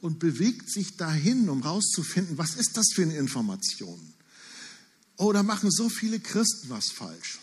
und 0.00 0.18
bewegt 0.18 0.70
sich 0.70 0.96
dahin, 0.96 1.48
um 1.48 1.62
rauszufinden, 1.62 2.38
was 2.38 2.54
ist 2.54 2.76
das 2.76 2.92
für 2.94 3.02
eine 3.02 3.16
Information. 3.16 4.14
Oh, 5.16 5.32
da 5.32 5.42
machen 5.42 5.70
so 5.70 5.88
viele 5.88 6.20
Christen 6.20 6.70
was 6.70 6.90
falsch. 6.90 7.38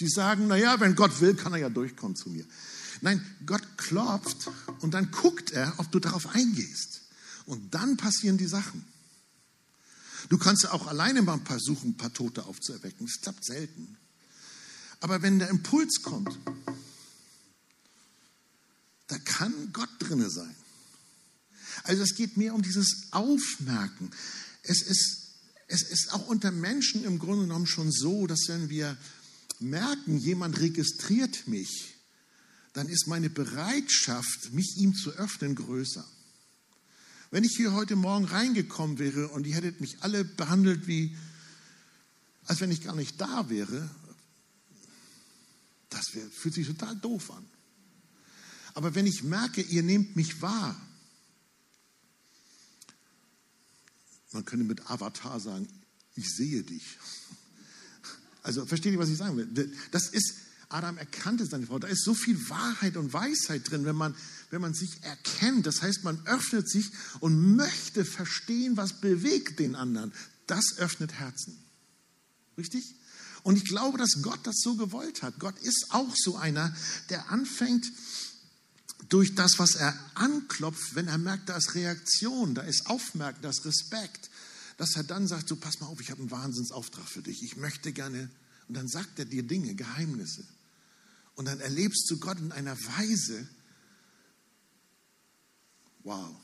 Die 0.00 0.08
sagen, 0.08 0.46
naja, 0.46 0.80
wenn 0.80 0.94
Gott 0.94 1.20
will, 1.20 1.34
kann 1.34 1.52
er 1.52 1.58
ja 1.58 1.68
durchkommen 1.68 2.16
zu 2.16 2.30
mir. 2.30 2.46
Nein, 3.02 3.24
Gott 3.46 3.62
klopft 3.76 4.50
und 4.80 4.94
dann 4.94 5.10
guckt 5.10 5.52
er, 5.52 5.74
ob 5.78 5.90
du 5.92 6.00
darauf 6.00 6.34
eingehst. 6.34 7.02
Und 7.46 7.74
dann 7.74 7.96
passieren 7.96 8.38
die 8.38 8.46
Sachen. 8.46 8.84
Du 10.28 10.38
kannst 10.38 10.64
ja 10.64 10.72
auch 10.72 10.86
alleine 10.86 11.22
mal 11.22 11.40
versuchen, 11.44 11.90
ein 11.90 11.96
paar 11.96 12.12
Tote 12.12 12.44
aufzuerwecken. 12.44 13.06
Das 13.06 13.20
klappt 13.20 13.44
selten. 13.44 13.96
Aber 15.00 15.22
wenn 15.22 15.38
der 15.38 15.48
Impuls 15.48 16.02
kommt, 16.02 16.38
da 19.08 19.18
kann 19.18 19.72
Gott 19.72 19.88
drinne 19.98 20.30
sein. 20.30 20.54
Also 21.84 22.02
es 22.02 22.14
geht 22.14 22.36
mehr 22.36 22.54
um 22.54 22.62
dieses 22.62 23.08
Aufmerken. 23.10 24.10
Es 24.62 24.82
ist, 24.82 25.30
es 25.66 25.82
ist 25.82 26.12
auch 26.12 26.26
unter 26.28 26.50
Menschen 26.50 27.04
im 27.04 27.18
Grunde 27.18 27.42
genommen 27.42 27.66
schon 27.66 27.90
so, 27.90 28.26
dass 28.26 28.48
wenn 28.48 28.68
wir 28.68 28.96
merken, 29.58 30.18
jemand 30.18 30.60
registriert 30.60 31.48
mich, 31.48 31.94
dann 32.72 32.88
ist 32.88 33.08
meine 33.08 33.30
Bereitschaft, 33.30 34.52
mich 34.52 34.76
ihm 34.76 34.94
zu 34.94 35.10
öffnen, 35.12 35.54
größer. 35.54 36.06
Wenn 37.30 37.44
ich 37.44 37.56
hier 37.56 37.72
heute 37.72 37.96
Morgen 37.96 38.24
reingekommen 38.24 38.98
wäre 38.98 39.28
und 39.28 39.46
ihr 39.46 39.54
hättet 39.54 39.80
mich 39.80 39.98
alle 40.00 40.24
behandelt 40.24 40.86
wie, 40.86 41.16
als 42.46 42.60
wenn 42.60 42.70
ich 42.70 42.82
gar 42.82 42.96
nicht 42.96 43.20
da 43.20 43.48
wäre, 43.48 43.88
das 46.00 46.08
fühlt 46.32 46.54
sich 46.54 46.66
total 46.66 46.96
doof 46.96 47.30
an. 47.30 47.44
Aber 48.74 48.94
wenn 48.94 49.06
ich 49.06 49.22
merke, 49.22 49.60
ihr 49.60 49.82
nehmt 49.82 50.16
mich 50.16 50.40
wahr, 50.40 50.80
man 54.32 54.44
könnte 54.44 54.64
mit 54.64 54.88
Avatar 54.88 55.40
sagen, 55.40 55.68
ich 56.14 56.34
sehe 56.34 56.62
dich. 56.62 56.84
Also 58.42 58.64
versteht 58.64 58.92
ihr, 58.92 58.98
was 58.98 59.10
ich 59.10 59.18
sagen 59.18 59.36
will? 59.36 59.76
Das 59.90 60.08
ist, 60.08 60.34
Adam 60.68 60.96
erkannte 60.96 61.44
seine 61.44 61.66
Frau. 61.66 61.78
Da 61.78 61.88
ist 61.88 62.04
so 62.04 62.14
viel 62.14 62.48
Wahrheit 62.48 62.96
und 62.96 63.12
Weisheit 63.12 63.68
drin, 63.70 63.84
wenn 63.84 63.96
man, 63.96 64.14
wenn 64.50 64.62
man 64.62 64.72
sich 64.72 65.02
erkennt. 65.02 65.66
Das 65.66 65.82
heißt, 65.82 66.04
man 66.04 66.26
öffnet 66.26 66.70
sich 66.70 66.90
und 67.18 67.56
möchte 67.56 68.04
verstehen, 68.04 68.76
was 68.76 69.00
bewegt 69.00 69.58
den 69.58 69.74
anderen. 69.74 70.12
Das 70.46 70.78
öffnet 70.78 71.12
Herzen. 71.14 71.58
Richtig? 72.56 72.94
Und 73.42 73.56
ich 73.56 73.64
glaube, 73.64 73.98
dass 73.98 74.22
Gott 74.22 74.40
das 74.44 74.56
so 74.60 74.76
gewollt 74.76 75.22
hat. 75.22 75.38
Gott 75.38 75.58
ist 75.60 75.86
auch 75.90 76.14
so 76.16 76.36
einer, 76.36 76.74
der 77.08 77.30
anfängt 77.30 77.90
durch 79.08 79.34
das, 79.34 79.58
was 79.58 79.74
er 79.74 79.98
anklopft, 80.14 80.94
wenn 80.94 81.08
er 81.08 81.18
merkt, 81.18 81.48
da 81.48 81.56
ist 81.56 81.74
Reaktion, 81.74 82.54
da 82.54 82.62
ist 82.62 82.86
Aufmerken, 82.86 83.42
da 83.42 83.50
ist 83.50 83.64
Respekt, 83.64 84.30
dass 84.76 84.94
er 84.96 85.04
dann 85.04 85.26
sagt, 85.26 85.48
so 85.48 85.56
pass 85.56 85.80
mal 85.80 85.86
auf, 85.86 86.00
ich 86.00 86.10
habe 86.10 86.20
einen 86.20 86.30
Wahnsinnsauftrag 86.30 87.08
für 87.08 87.22
dich, 87.22 87.42
ich 87.42 87.56
möchte 87.56 87.92
gerne, 87.92 88.30
und 88.68 88.76
dann 88.76 88.88
sagt 88.88 89.18
er 89.18 89.24
dir 89.24 89.42
Dinge, 89.42 89.74
Geheimnisse. 89.74 90.44
Und 91.34 91.46
dann 91.46 91.60
erlebst 91.60 92.08
du 92.10 92.18
Gott 92.18 92.38
in 92.38 92.52
einer 92.52 92.76
Weise, 92.76 93.48
wow. 96.04 96.36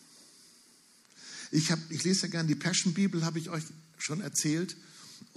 Ich, 1.50 1.70
hab, 1.70 1.78
ich 1.90 2.02
lese 2.02 2.22
ja 2.22 2.28
gerne 2.28 2.48
die 2.48 2.56
Passion 2.56 2.94
Bibel, 2.94 3.24
habe 3.24 3.38
ich 3.38 3.50
euch 3.50 3.64
schon 3.98 4.20
erzählt. 4.20 4.76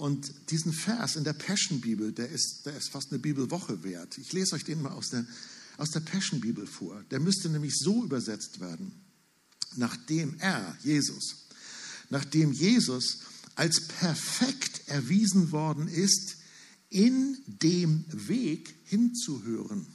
Und 0.00 0.32
diesen 0.50 0.72
Vers 0.72 1.16
in 1.16 1.24
der 1.24 1.34
Passion-Bibel, 1.34 2.12
der 2.12 2.30
ist, 2.30 2.64
der 2.64 2.74
ist 2.74 2.88
fast 2.88 3.12
eine 3.12 3.18
Bibelwoche 3.18 3.84
wert. 3.84 4.16
Ich 4.16 4.32
lese 4.32 4.54
euch 4.54 4.64
den 4.64 4.80
mal 4.80 4.92
aus 4.92 5.10
der, 5.10 5.26
aus 5.76 5.90
der 5.90 6.00
Passion-Bibel 6.00 6.66
vor. 6.66 7.04
Der 7.10 7.20
müsste 7.20 7.50
nämlich 7.50 7.76
so 7.76 8.02
übersetzt 8.02 8.60
werden. 8.60 8.92
Nachdem 9.76 10.36
er, 10.38 10.74
Jesus, 10.82 11.48
nachdem 12.08 12.50
Jesus 12.50 13.18
als 13.56 13.88
perfekt 13.88 14.88
erwiesen 14.88 15.52
worden 15.52 15.86
ist, 15.86 16.36
in 16.88 17.36
dem 17.46 18.06
Weg 18.08 18.74
hinzuhören, 18.84 19.86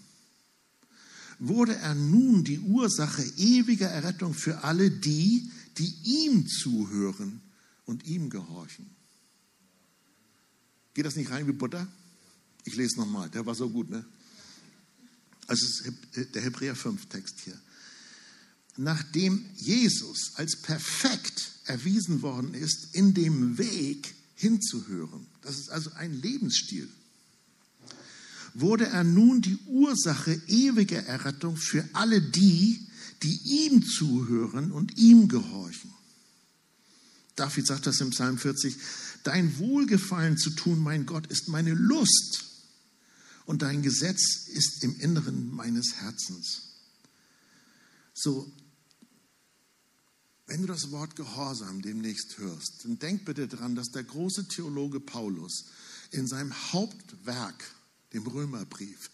wurde 1.40 1.78
er 1.78 1.96
nun 1.96 2.44
die 2.44 2.60
Ursache 2.60 3.24
ewiger 3.38 3.90
Errettung 3.90 4.36
für 4.36 4.64
alle 4.64 4.92
die, 4.92 5.50
die 5.80 5.96
ihm 6.04 6.48
zuhören 6.48 7.42
und 7.86 8.06
ihm 8.06 8.30
gehorchen. 8.30 8.96
Geht 10.96 11.06
das 11.06 11.18
nicht 11.18 11.30
rein 11.30 11.46
wie 11.46 11.52
Butter? 11.52 11.88
Ich 12.64 12.76
lese 12.76 12.98
nochmal, 12.98 13.30
der 13.30 13.46
war 13.46 13.54
so 13.54 13.70
gut, 13.70 13.90
ne? 13.90 14.04
Also 15.46 15.92
der 16.34 16.42
Hebräer 16.42 16.76
5 16.76 17.06
Text 17.08 17.42
hier. 17.42 17.60
Nachdem 18.78 19.46
Jesus 19.58 20.32
als 20.36 20.56
perfekt 20.56 21.52
erwiesen 21.66 22.22
worden 22.22 22.54
ist, 22.54 22.96
in 22.96 23.14
dem 23.14 23.58
Weg 23.58 24.16
hinzuhören, 24.36 25.28
das 25.42 25.60
ist 25.60 25.70
also 25.70 25.92
ein 25.92 26.14
Lebensstil, 26.14 26.90
wurde 28.54 28.88
er 28.88 29.04
nun 29.04 29.42
die 29.42 29.58
Ursache 29.68 30.42
ewiger 30.48 31.06
Errettung 31.06 31.58
für 31.58 31.88
alle 31.94 32.22
die, 32.22 32.88
die 33.22 33.66
ihm 33.68 33.86
zuhören 33.86 34.72
und 34.72 34.98
ihm 34.98 35.28
gehorchen. 35.28 35.94
David 37.36 37.68
sagt 37.68 37.86
das 37.86 38.00
im 38.00 38.12
Psalm 38.12 38.38
40, 38.38 38.76
dein 39.26 39.58
Wohlgefallen 39.58 40.38
zu 40.38 40.52
tun, 40.52 40.80
mein 40.80 41.06
Gott, 41.06 41.28
ist 41.28 41.50
meine 41.50 41.74
Lust 41.74 42.46
und 43.46 43.62
dein 43.62 43.82
Gesetz 43.82 44.48
ist 44.48 44.84
im 44.84 45.00
Inneren 45.00 45.54
meines 45.54 45.96
Herzens. 45.96 46.62
So, 48.14 48.52
wenn 50.48 50.62
du 50.62 50.68
das 50.68 50.92
Wort 50.92 51.16
Gehorsam 51.16 51.82
demnächst 51.82 52.38
hörst, 52.38 52.86
dann 52.86 53.00
denk 53.00 53.26
bitte 53.26 53.48
daran, 53.48 53.76
dass 53.76 53.90
der 53.90 54.04
große 54.04 54.48
Theologe 54.48 55.00
Paulus 55.00 55.66
in 56.12 56.28
seinem 56.28 56.54
Hauptwerk, 56.72 57.64
dem 58.14 58.28
Römerbrief, 58.28 59.10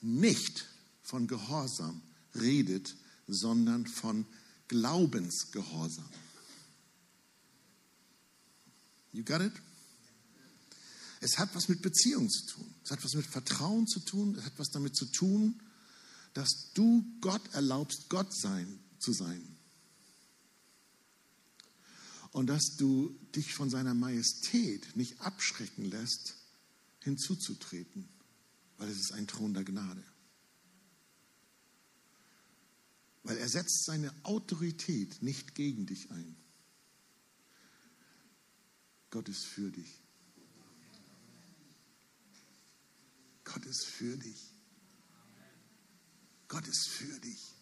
nicht 0.00 0.66
von 1.02 1.26
Gehorsam 1.26 2.00
redet, 2.36 2.94
sondern 3.26 3.86
von 3.86 4.24
Glaubensgehorsam. 4.68 6.08
You 9.12 9.24
got 9.24 9.40
it? 9.40 9.52
Es 11.20 11.38
hat 11.38 11.54
was 11.54 11.68
mit 11.68 11.82
Beziehung 11.82 12.28
zu 12.30 12.46
tun. 12.46 12.74
Es 12.84 12.90
hat 12.90 13.02
was 13.04 13.14
mit 13.14 13.26
Vertrauen 13.26 13.86
zu 13.86 14.00
tun. 14.00 14.36
Es 14.36 14.44
hat 14.44 14.58
was 14.58 14.68
damit 14.70 14.96
zu 14.96 15.06
tun, 15.06 15.60
dass 16.34 16.70
du 16.74 17.04
Gott 17.20 17.42
erlaubst, 17.54 18.08
Gott 18.08 18.32
sein, 18.32 18.78
zu 18.98 19.12
sein. 19.12 19.56
Und 22.30 22.46
dass 22.46 22.76
du 22.76 23.18
dich 23.34 23.54
von 23.54 23.70
seiner 23.70 23.94
Majestät 23.94 24.96
nicht 24.96 25.20
abschrecken 25.20 25.90
lässt, 25.90 26.34
hinzuzutreten, 27.02 28.08
weil 28.76 28.88
es 28.88 28.98
ist 28.98 29.12
ein 29.12 29.26
Thron 29.26 29.54
der 29.54 29.64
Gnade. 29.64 30.04
Weil 33.24 33.38
er 33.38 33.48
setzt 33.48 33.84
seine 33.84 34.14
Autorität 34.22 35.22
nicht 35.22 35.54
gegen 35.54 35.86
dich 35.86 36.10
ein. 36.10 36.36
Gott 39.10 39.28
ist 39.28 39.44
für 39.46 39.70
dich. 39.70 40.00
Gott 43.44 43.64
ist 43.64 43.86
für 43.86 44.16
dich. 44.16 44.52
Gott 46.48 46.66
ist 46.66 46.88
für 46.88 47.20
dich. 47.20 47.54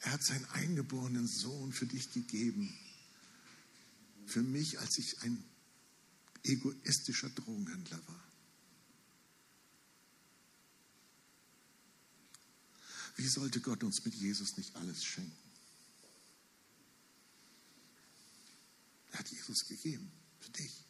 Er 0.00 0.12
hat 0.12 0.22
seinen 0.22 0.44
eingeborenen 0.46 1.26
Sohn 1.26 1.72
für 1.72 1.86
dich 1.86 2.12
gegeben. 2.12 2.76
Für 4.26 4.42
mich, 4.42 4.78
als 4.80 4.98
ich 4.98 5.22
ein 5.22 5.42
egoistischer 6.44 7.30
Drogenhändler 7.30 8.00
war. 8.06 8.31
Wie 13.16 13.28
sollte 13.28 13.60
Gott 13.60 13.82
uns 13.84 14.04
mit 14.04 14.14
Jesus 14.14 14.56
nicht 14.56 14.74
alles 14.76 15.04
schenken? 15.04 15.36
Er 19.12 19.18
hat 19.18 19.30
Jesus 19.30 19.64
gegeben 19.68 20.10
für 20.40 20.50
dich. 20.50 20.84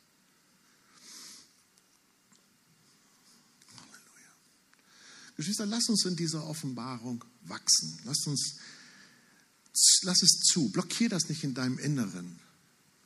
Halleluja. 3.76 4.32
Geschwister, 5.36 5.66
lass 5.66 5.88
uns 5.88 6.04
in 6.04 6.16
dieser 6.16 6.44
Offenbarung 6.46 7.24
wachsen. 7.42 7.98
Lass 8.04 8.26
uns, 8.26 8.58
lass 10.02 10.22
es 10.22 10.38
zu. 10.52 10.70
Blockier 10.70 11.08
das 11.08 11.28
nicht 11.28 11.42
in 11.42 11.54
deinem 11.54 11.78
Inneren, 11.78 12.38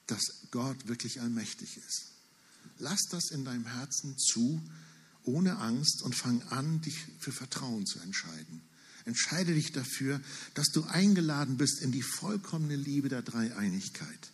dass 0.07 0.23
Gott 0.51 0.87
wirklich 0.87 1.21
allmächtig 1.23 1.79
ist. 1.79 2.13
Lass 2.79 3.01
das 3.11 3.31
in 3.31 3.47
deinem 3.47 3.67
Herzen 3.67 4.19
zu, 4.19 4.63
ohne 5.23 5.57
Angst 5.57 6.03
und 6.03 6.15
fang 6.15 6.43
an, 6.51 6.83
dich 6.83 7.07
für 7.19 7.33
Vertrauen 7.33 7.87
zu 7.87 7.99
entscheiden. 8.01 8.61
Entscheide 9.07 9.55
dich 9.55 9.73
dafür, 9.73 10.21
dass 10.55 10.67
du 10.69 10.85
eingeladen 10.85 11.57
bist 11.57 11.81
in 11.81 11.93
die 11.93 12.03
vollkommene 12.03 12.77
Liebe 12.77 13.09
der 13.09 13.23
Dreieinigkeit 13.23 14.33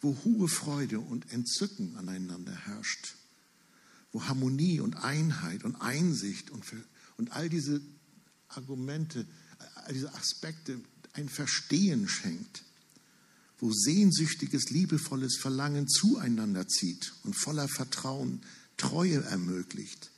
wo 0.00 0.16
hohe 0.24 0.48
Freude 0.48 1.00
und 1.00 1.30
Entzücken 1.32 1.96
aneinander 1.96 2.54
herrscht, 2.54 3.14
wo 4.12 4.24
Harmonie 4.24 4.80
und 4.80 4.96
Einheit 4.96 5.64
und 5.64 5.76
Einsicht 5.76 6.50
und, 6.50 6.64
und 7.16 7.32
all 7.32 7.48
diese 7.48 7.80
Argumente, 8.48 9.26
all 9.74 9.92
diese 9.92 10.14
Aspekte 10.14 10.80
ein 11.14 11.28
Verstehen 11.28 12.08
schenkt, 12.08 12.64
wo 13.58 13.72
sehnsüchtiges, 13.72 14.70
liebevolles 14.70 15.36
Verlangen 15.40 15.88
zueinander 15.88 16.68
zieht 16.68 17.12
und 17.24 17.34
voller 17.34 17.68
Vertrauen 17.68 18.42
Treue 18.76 19.24
ermöglicht 19.24 20.12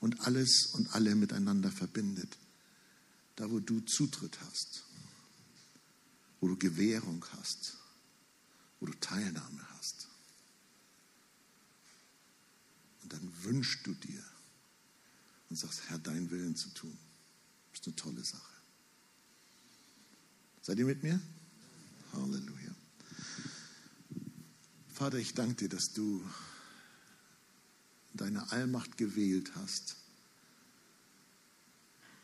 und 0.00 0.20
alles 0.20 0.66
und 0.74 0.94
alle 0.94 1.14
miteinander 1.14 1.72
verbindet. 1.72 2.36
Da, 3.36 3.50
wo 3.50 3.60
du 3.60 3.80
Zutritt 3.80 4.38
hast, 4.40 4.84
wo 6.40 6.48
du 6.48 6.56
Gewährung 6.56 7.24
hast, 7.32 7.76
wo 8.80 8.86
du 8.86 8.94
Teilnahme 8.94 9.68
hast. 9.76 10.08
Und 13.02 13.12
dann 13.12 13.44
wünschst 13.44 13.86
du 13.86 13.94
dir 13.94 14.24
und 15.48 15.56
sagst, 15.56 15.82
Herr, 15.88 15.98
deinen 15.98 16.30
Willen 16.30 16.56
zu 16.56 16.70
tun. 16.70 16.96
Ist 17.72 17.86
eine 17.86 17.96
tolle 17.96 18.24
Sache. 18.24 18.52
Seid 20.62 20.78
ihr 20.78 20.86
mit 20.86 21.02
mir? 21.02 21.20
Halleluja. 22.12 22.74
Vater, 24.88 25.18
ich 25.18 25.34
danke 25.34 25.54
dir, 25.54 25.68
dass 25.68 25.92
du 25.92 26.24
deine 28.14 28.50
Allmacht 28.50 28.96
gewählt 28.96 29.54
hast, 29.54 29.96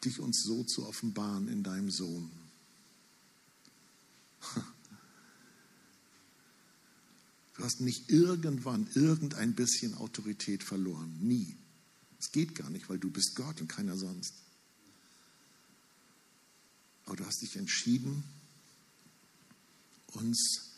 dich 0.05 0.21
uns 0.21 0.43
so 0.43 0.65
zu 0.65 0.87
offenbaren 0.87 1.49
in 1.49 1.63
deinem 1.63 1.91
Sohn. 1.91 2.31
Du 7.55 7.65
hast 7.65 7.81
nicht 7.81 8.11
irgendwann 8.11 8.89
irgendein 8.95 9.55
bisschen 9.55 9.95
Autorität 9.95 10.65
verloren. 10.65 11.17
Nie. 11.21 11.57
Es 12.19 12.33
geht 12.33 12.55
gar 12.55 12.71
nicht, 12.71 12.89
weil 12.89 12.99
du 12.99 13.11
bist 13.11 13.37
Gott 13.37 13.61
und 13.61 13.69
keiner 13.69 13.97
sonst. 13.97 14.35
Aber 17.05 17.17
du 17.17 17.27
hast 17.27 17.43
dich 17.43 17.57
entschieden, 17.57 18.25
uns 20.09 20.71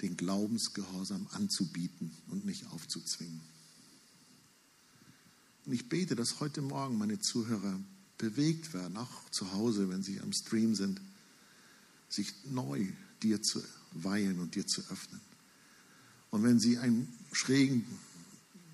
den 0.00 0.16
Glaubensgehorsam 0.16 1.28
anzubieten 1.32 2.10
und 2.28 2.44
nicht 2.46 2.66
aufzuzwingen. 2.68 3.40
Und 5.66 5.72
ich 5.72 5.88
bete, 5.88 6.16
dass 6.16 6.40
heute 6.40 6.62
Morgen 6.62 6.98
meine 6.98 7.20
Zuhörer 7.20 7.78
bewegt 8.20 8.74
werden, 8.74 8.96
auch 8.96 9.30
zu 9.30 9.52
Hause, 9.52 9.88
wenn 9.88 10.02
sie 10.02 10.20
am 10.20 10.32
Stream 10.32 10.74
sind, 10.74 11.00
sich 12.08 12.32
neu 12.50 12.86
dir 13.22 13.42
zu 13.42 13.62
weihen 13.92 14.38
und 14.38 14.54
dir 14.54 14.66
zu 14.66 14.82
öffnen. 14.90 15.20
Und 16.30 16.42
wenn 16.42 16.60
sie 16.60 16.78
einen 16.78 17.08
schrägen, 17.32 17.84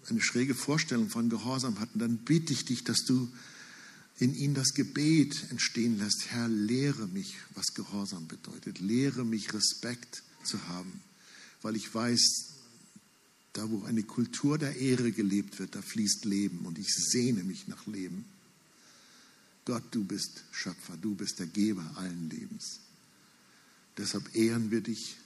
eine 0.08 0.20
schräge 0.20 0.54
Vorstellung 0.54 1.08
von 1.08 1.30
Gehorsam 1.30 1.80
hatten, 1.80 1.98
dann 1.98 2.18
bitte 2.18 2.52
ich 2.52 2.64
dich, 2.64 2.84
dass 2.84 3.04
du 3.04 3.28
in 4.18 4.34
ihnen 4.34 4.54
das 4.54 4.74
Gebet 4.74 5.50
entstehen 5.50 5.98
lässt. 5.98 6.26
Herr, 6.28 6.48
lehre 6.48 7.06
mich, 7.08 7.36
was 7.54 7.74
Gehorsam 7.74 8.26
bedeutet. 8.28 8.80
Lehre 8.80 9.24
mich, 9.24 9.52
Respekt 9.52 10.22
zu 10.44 10.68
haben, 10.68 11.00
weil 11.62 11.76
ich 11.76 11.92
weiß, 11.92 12.54
da 13.52 13.70
wo 13.70 13.84
eine 13.84 14.02
Kultur 14.02 14.58
der 14.58 14.76
Ehre 14.76 15.12
gelebt 15.12 15.58
wird, 15.58 15.74
da 15.74 15.82
fließt 15.82 16.24
Leben 16.24 16.66
und 16.66 16.78
ich 16.78 16.92
sehne 16.94 17.42
mich 17.42 17.68
nach 17.68 17.86
Leben. 17.86 18.24
Gott, 19.66 19.82
du 19.90 20.04
bist 20.04 20.44
Schöpfer, 20.52 20.96
du 20.96 21.14
bist 21.14 21.38
der 21.38 21.46
Geber 21.46 21.84
allen 21.96 22.30
Lebens. 22.30 22.80
Deshalb 23.98 24.34
ehren 24.34 24.70
wir 24.70 24.80
dich 24.80 25.16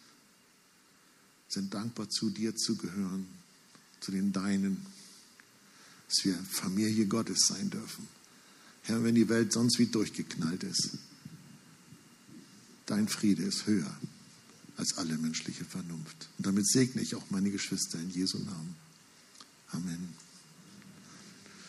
sind 1.49 1.75
dankbar, 1.75 2.09
zu 2.09 2.31
dir 2.31 2.55
zu 2.55 2.77
gehören, 2.77 3.27
zu 4.01 4.13
den 4.13 4.33
Deinen, 4.33 4.87
dass 6.09 6.25
wir 6.25 6.35
Familie 6.35 7.07
Gottes 7.07 7.47
sein 7.49 7.71
dürfen. 7.71 8.09
Herr, 8.83 9.03
wenn 9.05 9.15
die 9.15 9.29
Welt 9.29 9.53
sonst 9.53 9.79
wie 9.79 9.87
durchgeknallt 9.87 10.63
ist, 10.63 10.91
dein 12.87 13.09
Friede 13.09 13.43
ist 13.43 13.67
höher 13.67 13.95
als 14.77 14.97
alle 14.97 15.19
menschliche 15.19 15.65
Vernunft. 15.65 16.29
Und 16.39 16.47
damit 16.47 16.67
segne 16.67 17.03
ich 17.03 17.15
auch 17.15 17.31
meine 17.31 17.51
Geschwister 17.51 17.99
in 17.99 18.11
Jesu 18.11 18.39
Namen. 18.39 18.75
Amen. 19.73 20.30